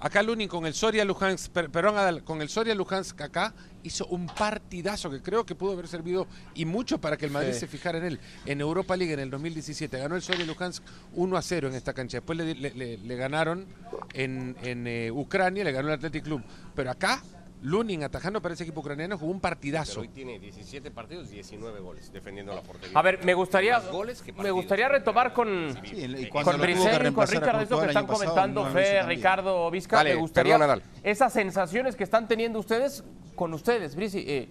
Acá 0.02 0.22
Lunin 0.22 0.48
con 0.48 0.64
el 0.64 0.72
Soria 0.72 1.04
Luhansk, 1.04 1.50
per- 1.52 1.68
perdón, 1.70 1.98
Adal, 1.98 2.24
con 2.24 2.40
el 2.40 2.48
Soria 2.48 2.74
Luhansk 2.74 3.20
acá 3.20 3.52
hizo 3.82 4.06
un 4.06 4.26
partidazo 4.26 5.10
que 5.10 5.20
creo 5.20 5.44
que 5.44 5.54
pudo 5.54 5.72
haber 5.72 5.88
servido 5.88 6.26
y 6.54 6.64
mucho 6.64 6.98
para 6.98 7.18
que 7.18 7.26
el 7.26 7.30
Madrid 7.30 7.52
Sí. 7.52 7.60
se 7.60 7.66
fijara 7.66 7.98
en 7.98 8.04
él. 8.04 8.20
En 8.46 8.62
Europa 8.62 8.96
League 8.96 9.12
en 9.12 9.20
el 9.20 9.28
2017 9.30 9.98
ganó 9.98 10.16
el 10.16 10.22
Soria 10.22 10.46
Luhansk 10.46 10.82
1 11.14 11.36
a 11.36 11.42
0 11.42 11.68
en 11.68 11.74
esta 11.74 11.92
cancha. 11.92 12.16
Después 12.18 12.38
le, 12.38 12.54
le- 12.54 12.70
le- 12.74 12.96
le 12.96 13.16
ganaron 13.16 13.66
en, 14.14 14.56
en, 14.62 14.86
eh, 14.86 15.10
Ucrania, 15.12 15.64
le 15.64 15.72
ganó 15.72 15.88
el 15.88 15.94
Athletic 15.94 16.24
Club. 16.24 16.42
Pero 16.74 16.90
acá 16.90 17.22
Lunin 17.62 18.02
atajando 18.04 18.40
para 18.40 18.54
ese 18.54 18.62
equipo 18.64 18.80
ucraniano 18.80 19.18
jugó 19.18 19.32
un 19.32 19.38
Pero 19.40 19.50
partidazo. 19.50 20.00
hoy 20.00 20.08
tiene 20.08 20.38
17 20.38 20.90
partidos, 20.90 21.30
19 21.30 21.80
goles 21.80 22.10
defendiendo 22.12 22.54
la 22.54 22.62
portería. 22.62 22.98
A 22.98 23.02
ver, 23.02 23.22
me 23.24 23.34
gustaría, 23.34 23.78
Más 23.78 23.90
goles 23.90 24.22
que 24.22 24.32
me 24.32 24.50
gustaría 24.50 24.88
retomar 24.88 25.32
con, 25.34 25.76
Sí, 25.84 25.96
y 26.04 26.28
con 26.28 26.44
Briseño 26.60 27.08
y 27.08 27.12
con 27.12 27.26
Richard 27.26 27.62
esto 27.62 27.78
que 27.80 27.86
están 27.88 28.06
pasado, 28.06 28.30
comentando 28.30 28.64
no 28.64 28.70
Fe. 28.72 29.02
Ricardo, 29.02 29.70
Vizca. 29.70 29.96
Dale, 29.96 30.14
me 30.14 30.20
gustaría 30.20 30.54
perdón, 30.54 30.68
Nadal. 30.78 30.82
esas 31.02 31.32
sensaciones 31.32 31.96
que 31.96 32.04
están 32.04 32.26
teniendo 32.26 32.58
ustedes 32.58 33.04
con 33.34 33.52
ustedes, 33.52 33.94
Brisi. 33.94 34.24
eh, 34.26 34.48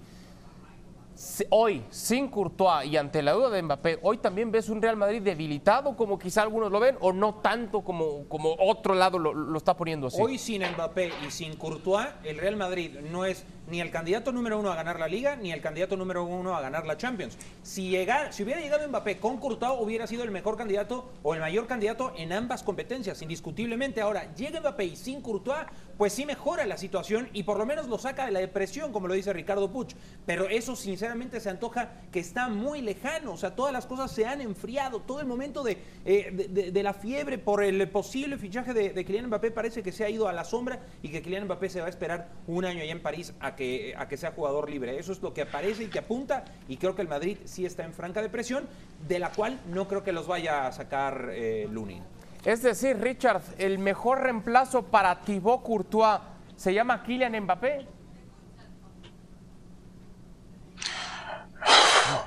hoy, 1.50 1.84
sin 1.90 2.30
Courtois 2.30 2.86
y 2.86 2.98
ante 2.98 3.22
la 3.22 3.34
duda 3.34 3.50
de 3.50 3.62
Mbappé, 3.62 4.00
¿hoy 4.04 4.18
también 4.18 4.52
ves 4.52 4.70
un 4.70 4.82
Real 4.82 4.96
Madrid 4.96 5.22
debilitado 5.22 5.96
como 5.96 6.18
quizá 6.18 6.42
algunos 6.42 6.72
lo 6.72 6.80
ven 6.80 6.98
o 7.02 7.12
no 7.12 7.36
tanto 7.36 7.82
como, 7.82 8.28
como 8.28 8.56
otro 8.60 8.94
lado 8.96 9.20
lo, 9.20 9.34
lo 9.34 9.58
está 9.58 9.76
poniendo 9.76 10.08
así? 10.08 10.18
Hoy 10.22 10.38
sin 10.38 10.64
Mbappé 10.64 11.12
y 11.28 11.32
sin 11.32 11.56
Courtois, 11.56 12.08
el 12.24 12.38
Real 12.38 12.56
Madrid 12.56 13.00
no 13.12 13.26
es 13.26 13.46
ni 13.70 13.82
el 13.82 13.92
candidato 13.92 14.32
número 14.32 14.58
uno 14.60 14.72
a 14.72 14.76
ganar 14.76 15.00
la 15.00 15.08
Liga, 15.08 15.36
ni 15.36 15.52
el 15.52 15.62
candidato 15.62 15.96
número 15.98 16.24
uno 16.24 16.56
a 16.56 16.62
ganar 16.62 16.86
la 16.86 16.98
Champions. 16.98 17.38
Si, 17.64 17.90
llega- 17.90 18.32
si 18.32 18.44
hubiera 18.44 18.62
llegado 18.62 18.88
Mbappé 18.88 19.18
con 19.20 19.38
Courtois, 19.38 19.80
hubiera 19.80 20.08
sido 20.08 20.24
el 20.24 20.32
mejor 20.32 20.58
candidato 20.58 21.12
o 21.24 21.34
el 21.34 21.40
mayor 21.40 21.68
candidato 21.68 22.14
en 22.18 22.34
ambas 22.34 22.64
competencias, 22.64 23.22
indiscutiblemente. 23.22 24.02
Ahora, 24.02 24.34
llega 24.36 24.60
Mbappé 24.60 24.86
y 24.86 24.96
sin 24.96 25.22
Courtois, 25.22 25.66
pues 25.98 26.14
sí 26.14 26.26
mejora 26.26 26.66
la 26.66 26.78
situación 26.78 27.30
y 27.34 27.44
por 27.44 27.58
lo 27.58 27.66
menos 27.66 27.88
lo 27.88 27.98
saca 27.98 28.26
de 28.26 28.32
la 28.32 28.40
depresión, 28.40 28.92
como 28.92 29.08
lo 29.08 29.14
dice 29.14 29.34
Ricardo 29.34 29.72
Puch. 29.72 29.94
Pero 30.26 30.48
eso, 30.48 30.76
sinceramente, 30.76 31.40
se 31.40 31.50
antoja 31.50 31.92
que 32.12 32.20
está 32.20 32.48
muy 32.48 32.82
lejano. 32.82 33.34
O 33.34 33.38
sea, 33.38 33.56
todas 33.56 33.74
las 33.74 33.86
cosas 33.86 34.12
se 34.12 34.26
han 34.26 34.42
enfriado. 34.42 35.02
Todo 35.02 35.20
el 35.20 35.26
momento 35.28 35.64
de, 35.64 35.78
eh, 36.06 36.32
de 36.72 36.84
la 36.84 36.94
fiebre 36.94 37.38
por 37.38 37.64
el 37.64 37.88
posible 37.90 38.38
fichaje 38.38 38.74
de, 38.74 38.90
de 38.90 39.06
Kylian 39.06 39.28
Mbappé 39.28 39.52
parece 39.52 39.84
que 39.84 39.92
se 39.92 40.04
ha 40.06 40.10
ido 40.10 40.28
a 40.28 40.34
la 40.34 40.44
sombra 40.46 40.80
y 41.04 41.10
que 41.10 41.22
Kylian 41.22 41.46
Mbappé 41.46 41.70
se 41.70 41.82
va 41.82 41.88
a 41.88 41.90
esperar 41.90 42.30
un 42.48 42.66
año 42.66 42.82
allá 42.82 42.92
en 42.92 43.02
París 43.02 43.34
a 43.40 43.56
que, 43.60 43.94
a 43.98 44.08
que 44.08 44.16
sea 44.16 44.32
jugador 44.32 44.70
libre. 44.70 44.98
Eso 44.98 45.12
es 45.12 45.22
lo 45.22 45.34
que 45.34 45.42
aparece 45.42 45.84
y 45.84 45.88
que 45.88 46.00
apunta. 46.00 46.46
Y 46.70 46.78
creo 46.78 46.96
que 46.96 47.02
el 47.02 47.10
Madrid 47.10 47.38
sí 47.44 47.66
está 47.66 47.84
en 47.84 47.94
franca 47.94 48.22
depresión, 48.22 48.68
de 49.06 49.20
la 49.20 49.32
cual 49.32 49.60
no 49.68 49.88
creo 49.88 50.02
que 50.02 50.14
los 50.14 50.28
vaya 50.28 50.66
a 50.66 50.72
sacar 50.72 51.30
eh, 51.34 51.68
Lunin. 51.70 52.02
Es 52.46 52.64
decir, 52.64 52.98
Richard, 52.98 53.42
el 53.58 53.78
mejor 53.78 54.22
reemplazo 54.22 54.84
para 54.84 55.20
Thibaut 55.20 55.62
Courtois 55.62 56.22
se 56.56 56.74
llama 56.74 57.04
Kylian 57.04 57.38
Mbappé. 57.44 57.86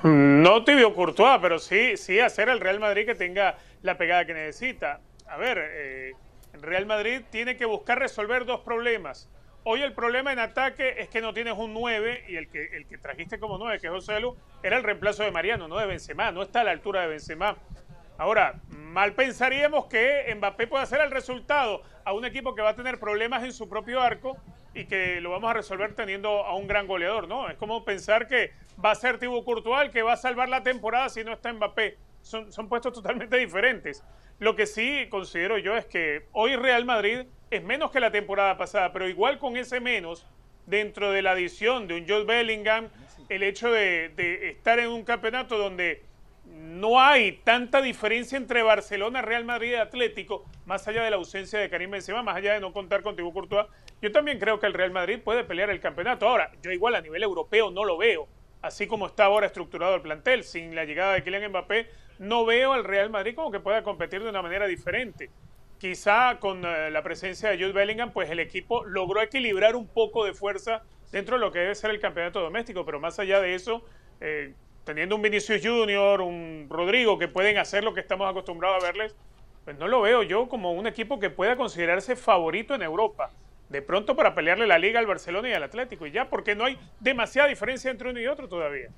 No 0.02 0.64
tibio 0.64 0.94
Courtois, 0.94 1.38
pero 1.40 1.58
sí, 1.58 1.96
sí 1.96 2.20
hacer 2.20 2.50
al 2.50 2.60
Real 2.60 2.78
Madrid 2.78 3.06
que 3.06 3.14
tenga 3.14 3.56
la 3.80 3.96
pegada 3.96 4.26
que 4.26 4.34
necesita. 4.34 5.00
A 5.26 5.38
ver, 5.38 5.58
eh, 5.58 6.12
el 6.52 6.60
Real 6.60 6.84
Madrid 6.84 7.22
tiene 7.30 7.56
que 7.56 7.64
buscar 7.64 7.98
resolver 7.98 8.44
dos 8.44 8.60
problemas. 8.60 9.30
Hoy 9.64 9.80
el 9.82 9.92
problema 9.92 10.32
en 10.32 10.40
ataque 10.40 10.96
es 10.98 11.08
que 11.08 11.20
no 11.20 11.32
tienes 11.32 11.54
un 11.56 11.72
9 11.72 12.24
y 12.28 12.34
el 12.34 12.48
que, 12.48 12.64
el 12.76 12.84
que 12.84 12.98
trajiste 12.98 13.38
como 13.38 13.58
9, 13.58 13.78
que 13.78 13.86
es 13.86 13.92
José 13.92 14.18
Lu, 14.18 14.36
era 14.60 14.76
el 14.76 14.82
reemplazo 14.82 15.22
de 15.22 15.30
Mariano, 15.30 15.68
no 15.68 15.76
de 15.76 15.86
Benzema, 15.86 16.32
no 16.32 16.42
está 16.42 16.62
a 16.62 16.64
la 16.64 16.72
altura 16.72 17.02
de 17.02 17.06
Benzema. 17.06 17.56
Ahora, 18.18 18.60
mal 18.70 19.12
pensaríamos 19.12 19.86
que 19.86 20.32
Mbappé 20.36 20.66
puede 20.66 20.82
hacer 20.82 21.00
el 21.00 21.12
resultado 21.12 21.82
a 22.04 22.12
un 22.12 22.24
equipo 22.24 22.56
que 22.56 22.62
va 22.62 22.70
a 22.70 22.74
tener 22.74 22.98
problemas 22.98 23.44
en 23.44 23.52
su 23.52 23.68
propio 23.68 24.00
arco 24.00 24.36
y 24.74 24.86
que 24.86 25.20
lo 25.20 25.30
vamos 25.30 25.50
a 25.50 25.54
resolver 25.54 25.94
teniendo 25.94 26.44
a 26.44 26.56
un 26.56 26.66
gran 26.66 26.88
goleador, 26.88 27.28
¿no? 27.28 27.48
Es 27.48 27.56
como 27.56 27.84
pensar 27.84 28.26
que 28.26 28.50
va 28.84 28.90
a 28.90 28.94
ser 28.96 29.18
Thibaut 29.18 29.44
Courtois 29.44 29.90
que 29.90 30.02
va 30.02 30.14
a 30.14 30.16
salvar 30.16 30.48
la 30.48 30.64
temporada 30.64 31.08
si 31.08 31.22
no 31.22 31.32
está 31.32 31.52
Mbappé. 31.52 31.98
Son, 32.22 32.50
son 32.50 32.68
puestos 32.68 32.94
totalmente 32.94 33.36
diferentes. 33.36 34.02
Lo 34.40 34.56
que 34.56 34.66
sí 34.66 35.06
considero 35.08 35.56
yo 35.58 35.76
es 35.76 35.86
que 35.86 36.26
hoy 36.32 36.56
Real 36.56 36.84
Madrid 36.84 37.26
es 37.52 37.62
menos 37.62 37.90
que 37.90 38.00
la 38.00 38.10
temporada 38.10 38.56
pasada, 38.56 38.92
pero 38.92 39.08
igual 39.08 39.38
con 39.38 39.58
ese 39.58 39.78
menos, 39.78 40.26
dentro 40.66 41.12
de 41.12 41.20
la 41.20 41.32
adición 41.32 41.86
de 41.86 41.94
un 41.94 42.08
Jude 42.08 42.24
Bellingham, 42.24 42.88
el 43.28 43.42
hecho 43.42 43.70
de, 43.70 44.08
de 44.10 44.50
estar 44.50 44.78
en 44.78 44.88
un 44.88 45.04
campeonato 45.04 45.58
donde 45.58 46.02
no 46.46 46.98
hay 46.98 47.32
tanta 47.44 47.82
diferencia 47.82 48.38
entre 48.38 48.62
Barcelona, 48.62 49.20
Real 49.20 49.44
Madrid 49.44 49.72
y 49.72 49.74
Atlético, 49.74 50.44
más 50.64 50.88
allá 50.88 51.02
de 51.02 51.10
la 51.10 51.16
ausencia 51.16 51.58
de 51.58 51.68
Karim 51.68 51.90
Benzema, 51.90 52.22
más 52.22 52.36
allá 52.36 52.54
de 52.54 52.60
no 52.60 52.72
contar 52.72 53.02
con 53.02 53.16
Thibaut 53.16 53.34
Courtois. 53.34 53.66
Yo 54.00 54.10
también 54.12 54.38
creo 54.38 54.58
que 54.58 54.66
el 54.66 54.72
Real 54.72 54.90
Madrid 54.90 55.20
puede 55.22 55.44
pelear 55.44 55.68
el 55.68 55.80
campeonato. 55.80 56.26
Ahora, 56.26 56.50
yo 56.62 56.70
igual 56.70 56.94
a 56.94 57.02
nivel 57.02 57.22
europeo 57.22 57.70
no 57.70 57.84
lo 57.84 57.98
veo, 57.98 58.28
así 58.62 58.86
como 58.86 59.06
está 59.06 59.24
ahora 59.24 59.46
estructurado 59.46 59.94
el 59.94 60.00
plantel, 60.00 60.42
sin 60.42 60.74
la 60.74 60.84
llegada 60.84 61.12
de 61.12 61.22
Kylian 61.22 61.50
Mbappé, 61.50 61.90
no 62.18 62.46
veo 62.46 62.72
al 62.72 62.84
Real 62.84 63.10
Madrid 63.10 63.34
como 63.34 63.50
que 63.50 63.60
pueda 63.60 63.82
competir 63.82 64.22
de 64.22 64.30
una 64.30 64.40
manera 64.40 64.66
diferente. 64.66 65.30
Quizá 65.82 66.38
con 66.38 66.64
eh, 66.64 66.92
la 66.92 67.02
presencia 67.02 67.50
de 67.50 67.56
Jude 67.56 67.72
Bellingham, 67.72 68.12
pues 68.12 68.30
el 68.30 68.38
equipo 68.38 68.84
logró 68.84 69.20
equilibrar 69.20 69.74
un 69.74 69.88
poco 69.88 70.24
de 70.24 70.32
fuerza 70.32 70.84
dentro 71.10 71.34
de 71.34 71.40
lo 71.40 71.50
que 71.50 71.58
debe 71.58 71.74
ser 71.74 71.90
el 71.90 71.98
campeonato 71.98 72.40
doméstico, 72.40 72.84
pero 72.84 73.00
más 73.00 73.18
allá 73.18 73.40
de 73.40 73.56
eso, 73.56 73.82
eh, 74.20 74.54
teniendo 74.84 75.16
un 75.16 75.22
Vinicius 75.22 75.60
Junior, 75.60 76.20
un 76.20 76.68
Rodrigo 76.70 77.18
que 77.18 77.26
pueden 77.26 77.58
hacer 77.58 77.82
lo 77.82 77.94
que 77.94 77.98
estamos 77.98 78.30
acostumbrados 78.30 78.80
a 78.80 78.86
verles, 78.86 79.16
pues 79.64 79.76
no 79.76 79.88
lo 79.88 80.02
veo 80.02 80.22
yo 80.22 80.48
como 80.48 80.70
un 80.70 80.86
equipo 80.86 81.18
que 81.18 81.30
pueda 81.30 81.56
considerarse 81.56 82.14
favorito 82.14 82.76
en 82.76 82.82
Europa. 82.82 83.32
De 83.68 83.82
pronto 83.82 84.14
para 84.14 84.36
pelearle 84.36 84.68
la 84.68 84.78
liga 84.78 85.00
al 85.00 85.06
Barcelona 85.06 85.48
y 85.48 85.52
al 85.52 85.64
Atlético, 85.64 86.06
y 86.06 86.12
ya, 86.12 86.30
porque 86.30 86.54
no 86.54 86.64
hay 86.64 86.78
demasiada 87.00 87.48
diferencia 87.48 87.90
entre 87.90 88.08
uno 88.08 88.20
y 88.20 88.28
otro 88.28 88.48
todavía. 88.48 88.90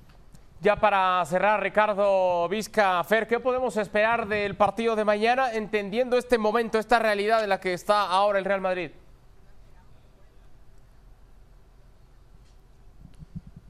Ya 0.61 0.77
para 0.77 1.23
cerrar, 1.25 1.61
Ricardo 1.61 2.47
Vizca, 2.49 3.03
Fer, 3.03 3.27
¿qué 3.27 3.39
podemos 3.39 3.77
esperar 3.77 4.27
del 4.27 4.55
partido 4.55 4.95
de 4.95 5.03
mañana 5.03 5.53
entendiendo 5.53 6.17
este 6.17 6.37
momento, 6.37 6.79
esta 6.79 6.97
realidad 6.97 7.43
en 7.43 7.49
la 7.49 7.59
que 7.59 7.73
está 7.73 8.07
ahora 8.07 8.39
el 8.39 8.45
Real 8.45 8.61
Madrid? 8.61 8.91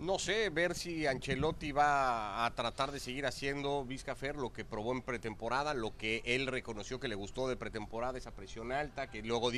No 0.06 0.20
sé, 0.20 0.52
ver 0.52 0.76
si 0.76 1.08
Ancelotti 1.08 1.72
va 1.72 2.46
a 2.46 2.54
tratar 2.54 2.92
de 2.92 3.00
seguir 3.00 3.26
haciendo 3.26 3.84
Vizcafer 3.86 4.36
lo 4.36 4.54
que 4.54 4.64
probó 4.64 4.92
en 4.92 5.02
pretemporada, 5.02 5.74
lo 5.74 5.98
que 5.98 6.22
él 6.26 6.46
reconoció 6.46 7.00
que 7.00 7.08
le 7.08 7.16
gustó 7.16 7.48
de 7.48 7.56
pretemporada, 7.56 8.16
esa 8.16 8.30
presión 8.30 8.72
alta, 8.72 9.10
que 9.10 9.24
luego 9.24 9.50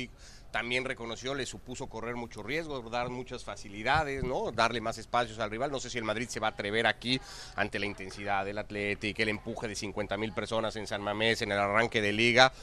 también 0.50 0.86
reconoció 0.86 1.34
le 1.34 1.44
supuso 1.44 1.88
correr 1.88 2.16
mucho 2.16 2.42
riesgo, 2.42 2.80
dar 2.88 3.10
muchas 3.10 3.44
facilidades, 3.44 4.24
¿no? 4.24 4.50
Darle 4.50 4.80
más 4.80 4.96
espacios 4.96 5.38
al 5.38 5.50
rival. 5.50 5.70
No 5.70 5.80
sé 5.80 5.90
si 5.90 5.98
el 5.98 6.04
Madrid 6.04 6.28
se 6.30 6.40
va 6.40 6.46
a 6.46 6.50
atrever 6.52 6.86
aquí 6.86 7.20
ante 7.54 7.78
la 7.78 7.84
intensidad 7.84 8.46
del 8.46 8.56
Atlético, 8.56 9.20
el 9.20 9.28
empuje 9.28 9.68
de 9.68 9.74
50 9.74 10.16
mil 10.16 10.32
personas 10.32 10.76
en 10.76 10.86
San 10.86 11.02
Mamés, 11.02 11.42
en 11.42 11.52
el 11.52 11.58
arranque 11.58 12.00
de 12.00 12.12
liga. 12.14 12.54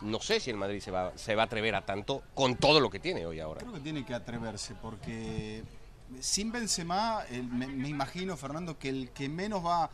No 0.00 0.18
sé 0.18 0.40
si 0.40 0.48
el 0.48 0.56
Madrid 0.56 0.80
se 0.80 0.90
va, 0.90 1.12
se 1.14 1.34
va 1.34 1.42
a 1.42 1.44
atrever 1.44 1.74
a 1.74 1.84
tanto 1.84 2.22
con 2.32 2.56
todo 2.56 2.80
lo 2.80 2.88
que 2.88 3.00
tiene 3.00 3.26
hoy 3.26 3.38
ahora. 3.40 3.60
Creo 3.60 3.74
que 3.74 3.80
tiene 3.80 4.02
que 4.02 4.14
atreverse 4.14 4.74
porque 4.80 5.62
sin 6.20 6.52
Benzema, 6.52 7.22
me 7.50 7.88
imagino, 7.88 8.36
Fernando, 8.36 8.78
que 8.78 8.88
el 8.88 9.10
que 9.10 9.28
menos 9.28 9.64
va 9.64 9.90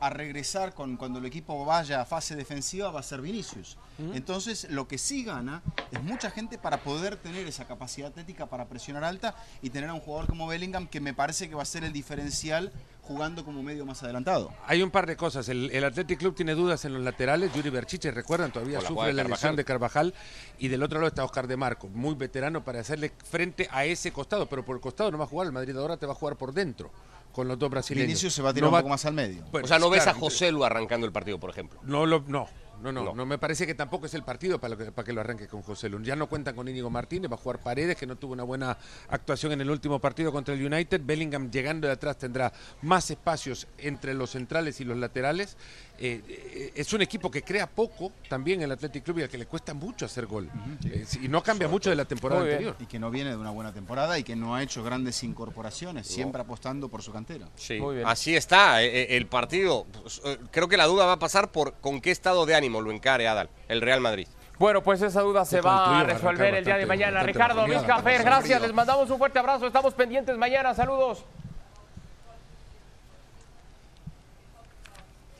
a 0.00 0.10
regresar 0.10 0.74
con, 0.74 0.96
cuando 0.96 1.18
el 1.18 1.26
equipo 1.26 1.64
vaya 1.64 2.00
a 2.00 2.04
fase 2.04 2.34
defensiva 2.34 2.90
va 2.90 3.00
a 3.00 3.02
ser 3.02 3.20
Vinicius. 3.20 3.76
Entonces, 4.14 4.66
lo 4.70 4.88
que 4.88 4.96
sí 4.96 5.24
gana 5.24 5.62
es 5.90 6.02
mucha 6.02 6.30
gente 6.30 6.56
para 6.56 6.78
poder 6.78 7.16
tener 7.16 7.46
esa 7.46 7.66
capacidad 7.66 8.08
atlética 8.08 8.46
para 8.46 8.66
presionar 8.66 9.04
alta 9.04 9.34
y 9.60 9.68
tener 9.68 9.90
a 9.90 9.94
un 9.94 10.00
jugador 10.00 10.26
como 10.26 10.46
Bellingham 10.46 10.86
que 10.86 11.00
me 11.00 11.12
parece 11.12 11.50
que 11.50 11.54
va 11.54 11.62
a 11.62 11.66
ser 11.66 11.84
el 11.84 11.92
diferencial 11.92 12.72
jugando 13.02 13.44
como 13.44 13.62
medio 13.62 13.84
más 13.84 14.02
adelantado. 14.02 14.52
Hay 14.66 14.82
un 14.82 14.90
par 14.90 15.06
de 15.06 15.16
cosas. 15.16 15.48
El, 15.48 15.70
el 15.72 15.84
Athletic 15.84 16.18
Club 16.18 16.34
tiene 16.34 16.54
dudas 16.54 16.84
en 16.84 16.94
los 16.94 17.02
laterales. 17.02 17.52
Yuri 17.52 17.68
Berchiche, 17.68 18.10
recuerdan, 18.10 18.52
todavía 18.52 18.80
sufre 18.80 19.12
la 19.12 19.24
lesión 19.24 19.56
de 19.56 19.64
Carvajal. 19.64 20.14
Y 20.58 20.68
del 20.68 20.82
otro 20.82 20.98
lado 20.98 21.08
está 21.08 21.24
Oscar 21.24 21.46
de 21.46 21.56
Marco, 21.56 21.88
muy 21.88 22.14
veterano 22.14 22.64
para 22.64 22.80
hacerle 22.80 23.12
frente 23.28 23.68
a 23.72 23.84
ese 23.84 24.12
costado. 24.12 24.46
Pero 24.46 24.64
por 24.64 24.76
el 24.76 24.80
costado 24.80 25.10
no 25.10 25.18
va 25.18 25.24
a 25.24 25.26
jugar. 25.26 25.46
El 25.46 25.52
Madrid 25.52 25.76
ahora 25.76 25.96
te 25.96 26.06
va 26.06 26.12
a 26.12 26.14
jugar 26.14 26.36
por 26.36 26.54
dentro 26.54 26.90
con 27.32 27.48
los 27.48 27.58
dos 27.58 27.70
brasileños. 27.70 28.06
Vinicius 28.06 28.34
se 28.34 28.42
va 28.42 28.50
a 28.50 28.54
tirar 28.54 28.70
No 28.70 28.76
un 28.76 28.82
poco 28.82 28.90
más 28.90 29.04
al 29.04 29.14
medio. 29.14 29.44
Bueno, 29.50 29.64
o 29.64 29.68
sea, 29.68 29.78
no 29.78 29.90
ves 29.90 30.02
claro, 30.02 30.18
a 30.18 30.20
José 30.20 30.52
Lu 30.52 30.64
arrancando 30.64 31.06
el 31.06 31.12
partido, 31.12 31.38
por 31.38 31.50
ejemplo. 31.50 31.80
No, 31.82 32.06
lo, 32.06 32.24
no, 32.26 32.48
no, 32.82 32.92
no, 32.92 33.14
no, 33.14 33.26
me 33.26 33.36
parece 33.36 33.66
que 33.66 33.74
tampoco 33.74 34.06
es 34.06 34.14
el 34.14 34.22
partido 34.22 34.58
para, 34.58 34.74
que, 34.74 34.90
para 34.90 35.04
que 35.04 35.12
lo 35.12 35.20
arranque 35.20 35.46
con 35.46 35.60
José 35.62 35.90
Lun. 35.90 36.02
Ya 36.02 36.16
no 36.16 36.28
cuentan 36.28 36.54
con 36.54 36.66
Íñigo 36.66 36.88
Martínez, 36.88 37.30
va 37.30 37.34
a 37.34 37.38
jugar 37.38 37.60
Paredes, 37.60 37.96
que 37.96 38.06
no 38.06 38.16
tuvo 38.16 38.32
una 38.32 38.42
buena 38.42 38.78
actuación 39.08 39.52
en 39.52 39.60
el 39.60 39.70
último 39.70 39.98
partido 39.98 40.32
contra 40.32 40.54
el 40.54 40.64
United. 40.64 41.02
Bellingham 41.04 41.50
llegando 41.50 41.86
de 41.86 41.92
atrás 41.92 42.16
tendrá 42.16 42.52
más 42.80 43.10
espacios 43.10 43.66
entre 43.76 44.14
los 44.14 44.30
centrales 44.30 44.80
y 44.80 44.84
los 44.84 44.96
laterales. 44.96 45.58
Eh, 46.02 46.22
eh, 46.26 46.72
es 46.76 46.90
un 46.94 47.02
equipo 47.02 47.30
que 47.30 47.42
crea 47.42 47.66
poco 47.66 48.12
también 48.26 48.62
el 48.62 48.72
Athletic 48.72 49.04
Club 49.04 49.18
y 49.18 49.22
al 49.24 49.28
que 49.28 49.36
le 49.36 49.44
cuesta 49.44 49.74
mucho 49.74 50.06
hacer 50.06 50.24
gol. 50.24 50.48
Eh, 50.86 51.04
y 51.20 51.28
no 51.28 51.42
cambia 51.42 51.68
mucho 51.68 51.90
de 51.90 51.96
la 51.96 52.06
temporada 52.06 52.40
anterior. 52.40 52.74
Y 52.78 52.86
que 52.86 52.98
no 52.98 53.10
viene 53.10 53.30
de 53.30 53.36
una 53.36 53.50
buena 53.50 53.72
temporada 53.72 54.18
y 54.18 54.24
que 54.24 54.34
no 54.34 54.54
ha 54.54 54.62
hecho 54.62 54.82
grandes 54.82 55.22
incorporaciones, 55.22 56.06
siempre 56.06 56.40
apostando 56.40 56.88
por 56.88 57.02
su 57.02 57.12
cantera. 57.12 57.48
Sí, 57.54 57.78
así 58.06 58.34
está 58.34 58.82
el 58.82 59.26
partido. 59.26 59.86
Pues, 60.00 60.22
creo 60.50 60.68
que 60.68 60.78
la 60.78 60.86
duda 60.86 61.04
va 61.04 61.12
a 61.12 61.18
pasar 61.18 61.52
por 61.52 61.74
con 61.74 62.00
qué 62.00 62.10
estado 62.10 62.46
de 62.46 62.54
ánimo 62.54 62.80
lo 62.80 62.90
encare 62.90 63.28
Adal, 63.28 63.50
el 63.68 63.82
Real 63.82 64.00
Madrid. 64.00 64.26
Bueno, 64.58 64.82
pues 64.82 65.02
esa 65.02 65.20
duda 65.20 65.44
se 65.44 65.60
va 65.60 66.00
a 66.00 66.04
resolver 66.04 66.54
el 66.54 66.64
día 66.64 66.76
de 66.76 66.86
mañana. 66.86 67.22
Ricardo, 67.22 67.66
Luis 67.66 67.82
Café, 67.82 68.18
gracias, 68.18 68.60
les 68.62 68.72
mandamos 68.72 69.10
un 69.10 69.18
fuerte 69.18 69.38
abrazo, 69.38 69.66
estamos 69.66 69.92
pendientes 69.92 70.36
mañana, 70.38 70.74
saludos. 70.74 71.24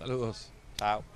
Saludos. 0.01 0.51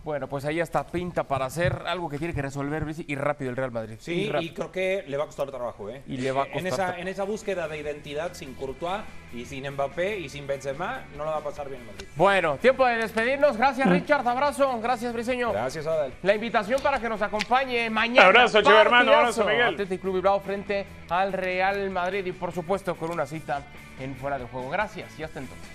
Bueno, 0.04 0.28
pues 0.28 0.44
ahí 0.44 0.60
está 0.60 0.86
pinta 0.86 1.24
para 1.24 1.46
hacer 1.46 1.84
algo 1.86 2.08
que 2.10 2.18
tiene 2.18 2.34
que 2.34 2.42
resolver 2.42 2.84
y 3.06 3.14
rápido 3.14 3.50
el 3.50 3.56
Real 3.56 3.72
Madrid. 3.72 3.96
Sí, 3.98 4.30
y, 4.40 4.50
creo 4.50 4.70
que 4.70 5.04
le 5.06 5.16
va 5.16 5.24
a 5.24 5.26
costar 5.26 5.50
trabajo, 5.50 5.88
¿eh? 5.88 6.02
Y 6.06 6.18
le 6.18 6.32
va 6.32 6.42
a 6.42 6.44
costar 6.46 6.60
en 6.60 6.66
esa, 6.66 6.98
en 6.98 7.08
esa 7.08 7.24
búsqueda 7.24 7.66
de 7.66 7.78
identidad 7.78 8.34
sin 8.34 8.54
Courtois 8.54 9.02
y 9.32 9.46
sin 9.46 9.68
Mbappé 9.70 10.18
y 10.18 10.28
sin 10.28 10.46
Benzema, 10.46 11.04
no 11.16 11.24
lo 11.24 11.30
va 11.30 11.38
a 11.38 11.40
pasar 11.40 11.68
bien 11.68 11.80
el 11.80 11.86
Madrid. 11.86 12.06
Bueno, 12.14 12.56
tiempo 12.58 12.84
de 12.84 12.96
despedirnos. 12.96 13.56
Gracias, 13.56 13.88
Richard. 13.88 14.28
Abrazo. 14.28 14.78
Gracias, 14.80 15.12
Briseño. 15.14 15.52
Gracias, 15.52 15.86
Adel. 15.86 16.12
La 16.22 16.34
invitación 16.34 16.82
para 16.82 17.00
que 17.00 17.08
nos 17.08 17.22
acompañe 17.22 17.88
mañana. 17.88 18.28
Abrazo, 18.28 18.60
chivo 18.60 18.76
hermano. 18.76 19.14
Abrazo, 19.14 19.44
Miguel. 19.44 19.74
Atlético 19.74 20.02
Club 20.02 20.14
Bilbao 20.16 20.40
frente 20.40 20.86
al 21.08 21.32
Real 21.32 21.88
Madrid 21.88 22.26
y, 22.26 22.32
por 22.32 22.52
supuesto, 22.52 22.94
con 22.96 23.10
una 23.10 23.24
cita 23.24 23.62
en 23.98 24.14
Fuera 24.16 24.38
de 24.38 24.44
Juego. 24.44 24.68
Gracias 24.68 25.18
y 25.18 25.22
hasta 25.22 25.38
entonces. 25.38 25.68